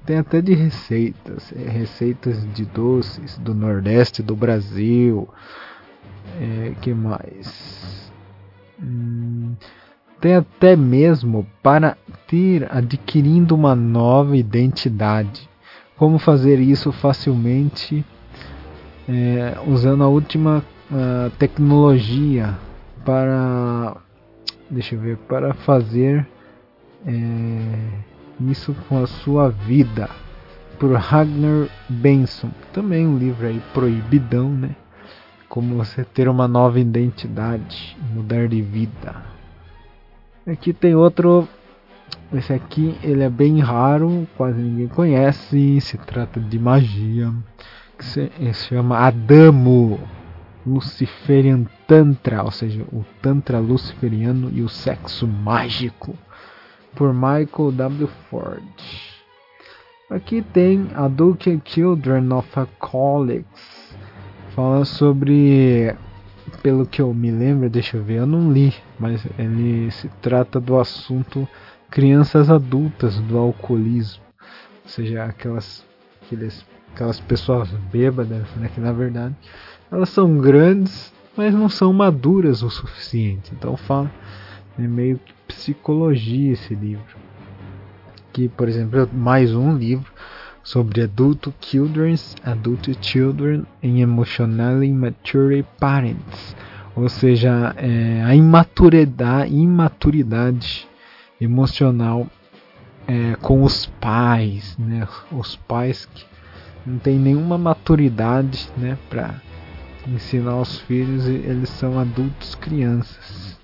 [0.04, 5.28] Tem até de receitas, é, receitas de doces do Nordeste do Brasil.
[6.40, 8.12] É, que mais?
[8.82, 9.54] Hum,
[10.22, 11.98] tem até mesmo para
[12.28, 15.50] ter adquirindo uma nova identidade.
[15.96, 18.06] Como fazer isso facilmente?
[19.08, 22.56] É, usando a última uh, tecnologia
[23.04, 23.96] para
[24.70, 26.24] deixa eu ver para fazer
[27.04, 27.12] é,
[28.48, 30.08] isso com a sua vida.
[30.78, 32.50] Por Ragnar Benson.
[32.72, 34.76] Também um livro aí proibidão né?
[35.48, 39.31] Como você ter uma nova identidade mudar de vida
[40.46, 41.48] aqui tem outro
[42.32, 45.80] esse aqui ele é bem raro, quase ninguém conhece.
[45.80, 47.32] Se trata de magia,
[47.98, 50.00] que se, se chama Adamo
[50.66, 56.16] Luciferian Tantra, ou seja, o Tantra Luciferiano e o Sexo Mágico,
[56.94, 58.08] por Michael W.
[58.30, 58.62] Ford.
[60.08, 63.94] Aqui tem Adult Children of Alcoholics,
[64.54, 65.94] fala sobre,
[66.60, 70.60] pelo que eu me lembro, deixa eu ver, eu não li, mas ele se trata
[70.60, 71.48] do assunto
[71.90, 74.22] crianças adultas do alcoolismo,
[74.82, 75.84] ou seja, aquelas,
[76.22, 79.34] aqueles, aquelas pessoas bêbadas, né, que na verdade
[79.90, 83.52] elas são grandes, mas não são maduras o suficiente.
[83.54, 84.10] Então fala
[84.78, 87.16] é meio que psicologia esse livro.
[88.32, 90.10] Que, por exemplo, mais um livro
[90.62, 96.54] sobre adulto children's adult children and emotionally mature parents,
[96.94, 100.86] ou seja, é, a imaturidade, imaturidade
[101.40, 102.26] emocional
[103.06, 105.06] é, com os pais, né?
[105.30, 106.24] Os pais que
[106.86, 109.40] não têm nenhuma maturidade, né, para
[110.06, 113.56] ensinar os filhos eles são adultos crianças.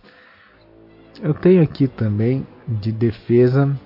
[1.21, 3.77] Eu tenho aqui também de defesa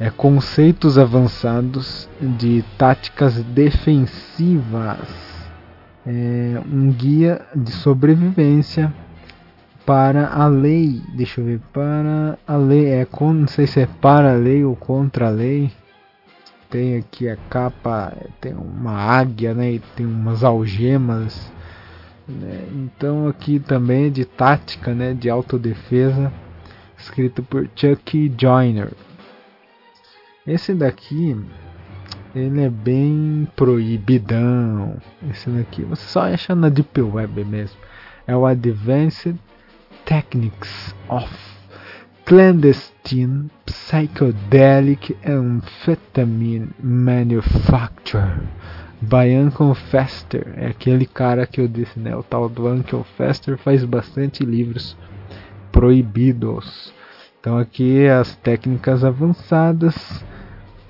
[0.00, 4.98] é, conceitos avançados de táticas defensivas,
[6.06, 8.92] é, um guia de sobrevivência
[9.84, 11.02] para a lei.
[11.14, 11.60] Deixa eu ver.
[11.72, 12.86] Para a lei.
[12.90, 15.70] É, não sei se é para a lei ou contra a lei.
[16.70, 19.72] tem aqui a capa, tem uma águia, né?
[19.72, 21.50] E tem umas algemas.
[22.28, 22.68] Né?
[22.74, 25.14] Então aqui também é de tática, né?
[25.14, 26.32] De autodefesa,
[26.96, 28.92] escrito por Chuck Joyner.
[30.48, 31.36] Esse daqui,
[32.34, 34.96] ele é bem proibidão.
[35.30, 37.76] Esse daqui você só acha na Deep Web mesmo.
[38.26, 39.36] É o Advanced
[40.06, 41.30] Techniques of
[42.24, 48.40] Clandestine Psychedelic Amphetamine Manufacture
[49.02, 50.54] by Uncle Fester.
[50.56, 52.16] É aquele cara que eu disse, né?
[52.16, 54.96] O tal do Uncle Fester faz bastante livros
[55.70, 56.90] proibidos.
[57.38, 60.24] Então aqui as técnicas avançadas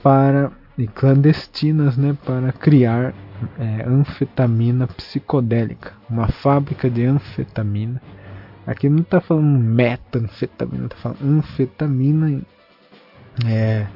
[0.02, 3.12] para e clandestinas, né, para criar
[3.58, 8.00] é, anfetamina psicodélica, uma fábrica de anfetamina.
[8.66, 12.42] Aqui não está falando metanfetamina, está falando anfetamina
[13.46, 13.86] é,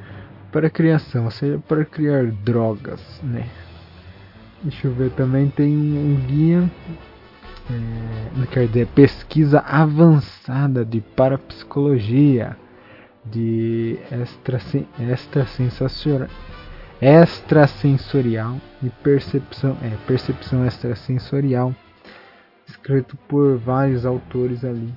[0.50, 3.48] para criação, ou seja, para criar drogas, né?
[4.62, 6.70] Deixa eu ver, também tem um guia,
[7.70, 12.56] é, quer dizer, pesquisa avançada de parapsicologia,
[13.24, 13.98] de
[15.12, 16.28] extrasensorial,
[17.00, 21.74] extrasensorial e percepção, é, percepção extrasensorial
[22.66, 24.92] escrito por vários autores ali.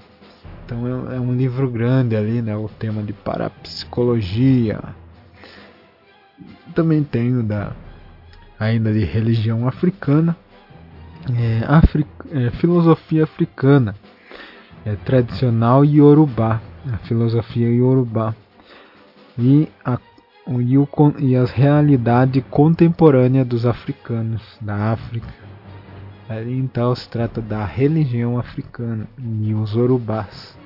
[0.66, 2.56] Então é, é, um livro grande ali, né?
[2.56, 4.82] O tema de parapsicologia.
[6.74, 7.74] Também tenho da
[8.60, 10.36] ainda de religião africana,
[11.38, 13.96] é, Afri, é, filosofia africana,
[14.86, 16.62] é, tradicional Yorubá,
[16.92, 18.36] a filosofia Yorubá
[19.38, 20.00] e a
[20.48, 25.34] e, o, e as realidade contemporânea dos africanos da África
[26.48, 30.58] então se trata da religião africana e os urubás.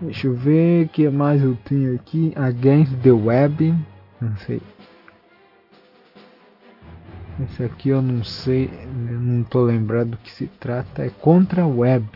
[0.00, 2.32] Deixa eu ver o que mais eu tenho aqui.
[2.36, 3.74] Against the Web.
[4.20, 4.62] Não sei.
[7.42, 8.70] Esse aqui eu não sei.
[9.10, 11.02] Eu não estou lembrado do que se trata.
[11.04, 12.06] É contra a web.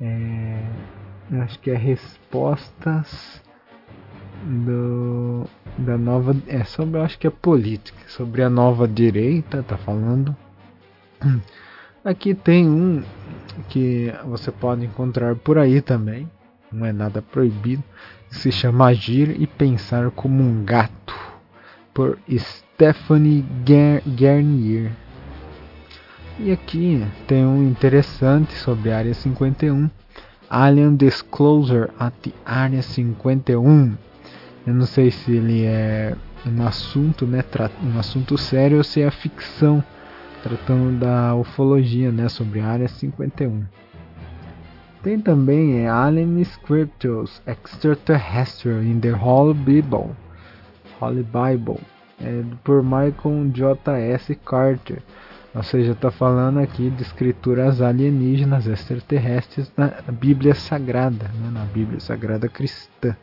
[0.00, 0.64] É,
[1.32, 3.42] acho que é respostas
[4.42, 5.44] do,
[5.78, 6.36] da nova.
[6.46, 7.00] É sobre.
[7.00, 7.98] Acho que é política.
[8.08, 9.62] Sobre a nova direita.
[9.62, 10.36] Tá falando.
[12.02, 13.02] Aqui tem um
[13.68, 16.30] que você pode encontrar por aí também,
[16.72, 17.84] não é nada proibido,
[18.30, 21.14] se chama Agir e Pensar como um Gato,
[21.92, 23.44] por Stephanie
[24.06, 24.92] Garnier.
[26.38, 29.90] E aqui tem um interessante sobre a Área 51,
[30.50, 32.12] Alien Disclosure at
[32.44, 33.96] Área 51.
[34.66, 37.44] Eu não sei se ele é um assunto, né,
[37.84, 39.82] um assunto sério ou se é ficção
[40.42, 43.64] tratando da ufologia, né, sobre a área 51.
[45.04, 50.10] Tem também é, Alien Scriptures Extraterrestrial in the Holy Bible,
[51.00, 51.80] Holy Bible,
[52.20, 54.34] é, por Michael J.S.
[54.44, 55.00] Carter.
[55.54, 61.98] Ou seja, está falando aqui de escrituras alienígenas extraterrestres na Bíblia Sagrada, né, na Bíblia
[61.98, 63.16] Sagrada Cristã.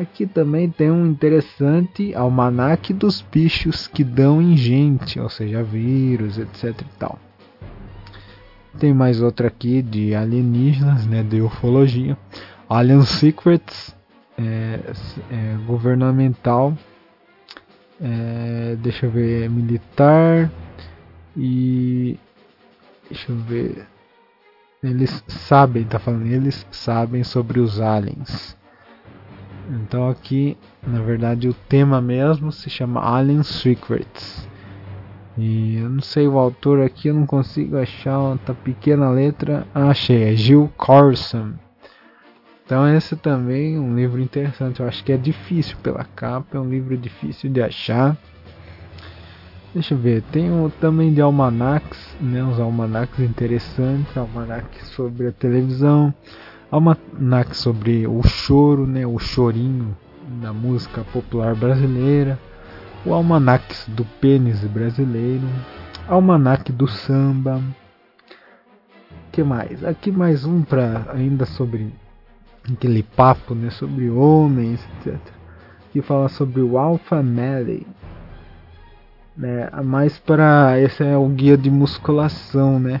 [0.00, 6.38] Aqui também tem um interessante almanaque dos bichos que dão em gente, ou seja, vírus,
[6.38, 7.18] etc e tal.
[8.78, 12.16] Tem mais outra aqui de alienígenas, né, de ufologia.
[12.68, 13.94] Alien Secrets,
[14.36, 14.80] é,
[15.30, 16.76] é, governamental,
[18.04, 20.50] é, deixa eu ver, militar
[21.34, 22.18] e
[23.08, 23.86] deixa eu ver,
[24.82, 28.54] eles sabem, tá falando, eles sabem sobre os aliens.
[29.70, 34.46] Então aqui, na verdade, o tema mesmo se chama Alien Secrets.
[35.38, 39.66] E eu não sei o autor aqui, eu não consigo achar outra pequena letra.
[39.74, 41.54] Ah, achei, é Gil Corson.
[42.64, 44.80] Então esse também é um livro interessante.
[44.80, 48.16] Eu acho que é difícil pela capa, é um livro difícil de achar.
[49.74, 55.32] Deixa eu ver, tem um, também de almanacs, né, uns almanacs interessantes, almanacs sobre a
[55.32, 56.14] televisão,
[56.70, 59.96] almanac sobre o choro, né, o chorinho
[60.40, 62.38] da música popular brasileira,
[63.04, 65.46] o almanac do pênis brasileiro,
[66.06, 67.60] almanac do samba.
[69.32, 69.84] Que mais?
[69.84, 71.92] Aqui mais um para ainda sobre
[72.72, 75.18] aquele papo, né, sobre homens, etc.
[75.92, 77.86] Que fala sobre o Alpha Male.
[79.36, 83.00] Né, mais para esse é o guia de musculação, né?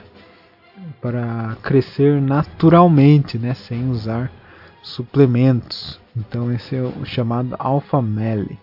[1.00, 4.32] para crescer naturalmente, né, sem usar
[4.82, 6.00] suplementos.
[6.16, 8.58] Então esse é o chamado Alpha Male.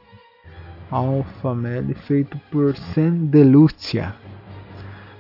[0.90, 4.15] Alpha Male feito por Sam Delucia.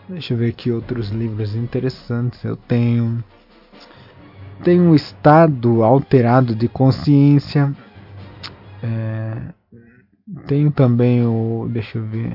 [0.09, 2.43] Deixa eu ver aqui outros livros interessantes.
[2.43, 3.23] Eu tenho
[4.63, 7.73] tem um estado alterado de consciência.
[8.83, 9.37] É,
[10.47, 11.67] Tenho também o.
[11.69, 12.33] Deixa eu ver.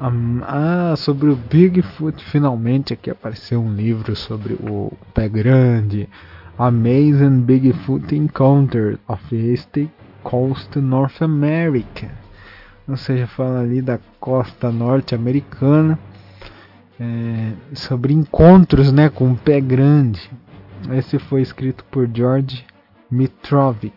[0.00, 6.08] Ah, sobre o Bigfoot, finalmente aqui apareceu um livro sobre o pé grande.
[6.58, 9.78] Amazing Bigfoot Encounter of East
[10.24, 12.10] Coast North America.
[12.88, 15.98] Ou seja, fala ali da costa norte-americana.
[16.98, 20.30] É, sobre encontros né, com o pé grande.
[20.90, 22.64] Esse foi escrito por George
[23.10, 23.92] Mitrovic.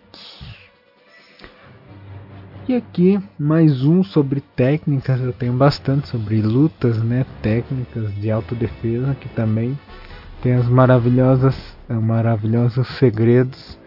[2.68, 9.16] E aqui mais um sobre técnicas, eu tenho bastante sobre lutas, né, técnicas de autodefesa,
[9.20, 9.78] que também
[10.41, 11.56] tem as maravilhosas,
[11.90, 13.80] eh, maravilhosos segredos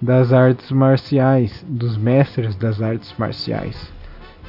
[0.00, 3.92] das artes marciais, dos mestres das artes marciais.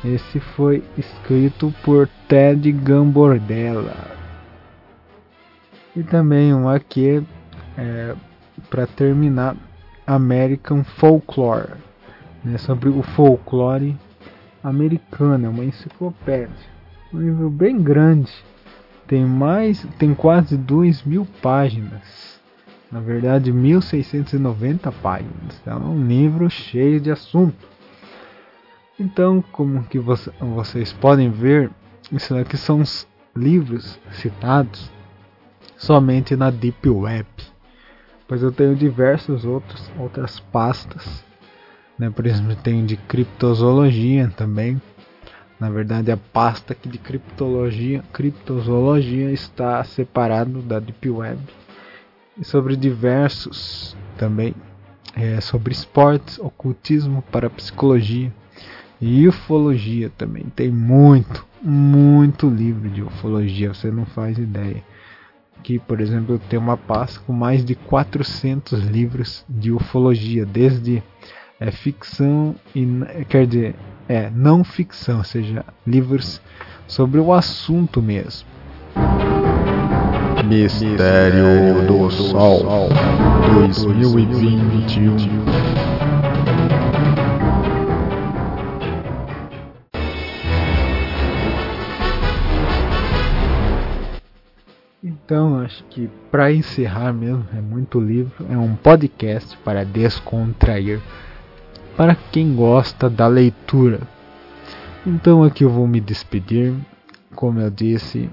[0.03, 4.15] Esse foi escrito por Ted Gambordella.
[5.95, 7.23] E também um aqui
[7.77, 8.15] é,
[8.69, 9.55] para terminar
[10.05, 11.73] American Folklore
[12.43, 13.97] né, sobre o folclore
[14.63, 16.49] americano, é uma enciclopédia,
[17.13, 18.31] um livro bem grande,
[19.07, 22.39] tem mais, tem quase 2 mil páginas,
[22.91, 27.67] na verdade 1690 páginas, é um livro cheio de assunto.
[28.99, 31.69] Então, como que você, vocês podem ver,
[32.11, 34.91] isso aqui são os livros citados
[35.77, 37.27] somente na Deep Web,
[38.27, 41.25] pois eu tenho diversas outros, outras pastas
[41.97, 42.09] né?
[42.09, 44.81] Por exemplo, tem de criptozoologia também.
[45.59, 51.39] Na verdade, a pasta aqui de criptologia, criptozoologia está separado da Deep Web.
[52.37, 54.53] E sobre diversos também,
[55.15, 58.31] é, sobre esportes, ocultismo, parapsicologia
[59.01, 60.43] e ufologia também.
[60.55, 64.83] Tem muito, muito livro de ufologia, você não faz ideia.
[65.59, 71.03] Aqui, por exemplo, tenho uma pasta com mais de 400 livros de ufologia, desde
[71.59, 72.85] é ficção e
[73.27, 73.75] quer dizer
[74.07, 76.39] é não ficção, ou seja, livros
[76.87, 78.47] sobre o assunto mesmo.
[80.47, 82.89] Mistério do Sol
[83.65, 85.96] 2021
[95.27, 101.01] Então, acho que para encerrar mesmo, é muito livro, é um podcast para descontrair
[101.97, 103.99] para quem gosta da leitura.
[105.05, 106.73] Então aqui eu vou me despedir.
[107.35, 108.29] Como eu disse,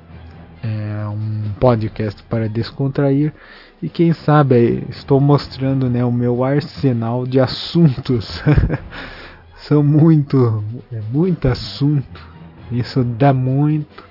[0.62, 3.34] é um podcast para descontrair
[3.82, 8.40] e quem sabe estou mostrando né, o meu arsenal de assuntos.
[9.58, 10.62] São muito,
[10.92, 12.24] é muito assunto.
[12.70, 14.04] Isso dá muito,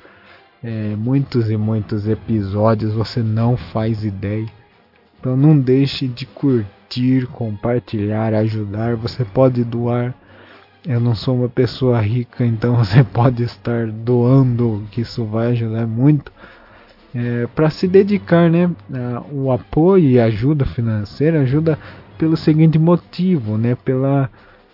[0.64, 2.94] é, muitos e muitos episódios.
[2.94, 4.48] Você não faz ideia.
[5.20, 8.96] Então não deixe de curtir compartilhar, ajudar.
[8.96, 10.14] Você pode doar.
[10.86, 15.88] Eu não sou uma pessoa rica, então você pode estar doando, que isso vai ajudar
[15.88, 16.32] muito.
[17.16, 18.72] É, para se dedicar, né?
[19.32, 21.78] O apoio e ajuda financeira ajuda
[22.18, 23.76] pelo seguinte motivo, né?
[23.76, 24.30] Pela,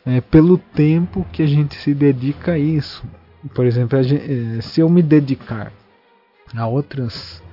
[0.05, 3.03] é, pelo tempo que a gente se dedica a isso.
[3.53, 5.71] Por exemplo, gente, é, se eu me dedicar
[6.55, 7.43] a outras,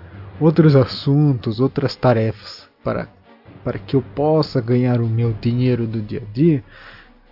[0.41, 3.09] outros assuntos, outras tarefas para
[3.63, 6.63] para que eu possa ganhar o meu dinheiro do dia a dia,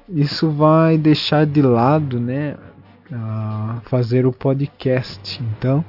[0.09, 2.57] isso vai deixar de lado, né,
[3.85, 5.41] fazer o podcast.
[5.41, 5.85] Então,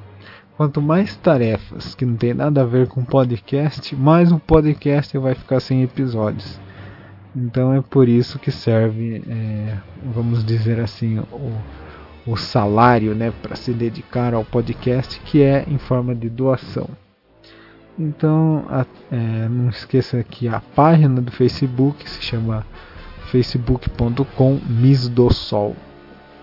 [0.56, 5.34] quanto mais tarefas que não tem nada a ver com podcast, mais o podcast vai
[5.34, 6.60] ficar sem episódios.
[7.34, 9.76] Então é por isso que serve, é,
[10.14, 11.52] vamos dizer assim, o,
[12.26, 16.88] o salário, né, para se dedicar ao podcast, que é em forma de doação.
[17.98, 22.66] Então, a, é, não esqueça que a página do Facebook se chama
[23.30, 25.74] facebook.com Miss do Sol.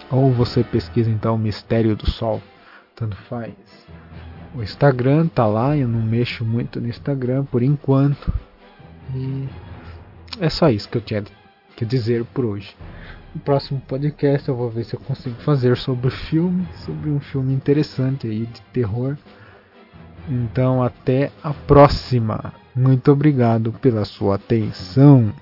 [0.10, 2.42] Ou você pesquisa então Mistério do Sol,
[2.96, 3.54] tanto faz.
[4.56, 8.32] O Instagram tá lá, eu não mexo muito no Instagram por enquanto.
[9.14, 9.48] E
[10.40, 11.24] é só isso que eu tinha
[11.76, 12.76] que dizer por hoje
[13.34, 17.54] no próximo podcast eu vou ver se eu consigo fazer sobre filme, sobre um filme
[17.54, 19.18] interessante aí de terror.
[20.30, 22.54] Então até a próxima.
[22.76, 25.34] Muito obrigado pela sua atenção.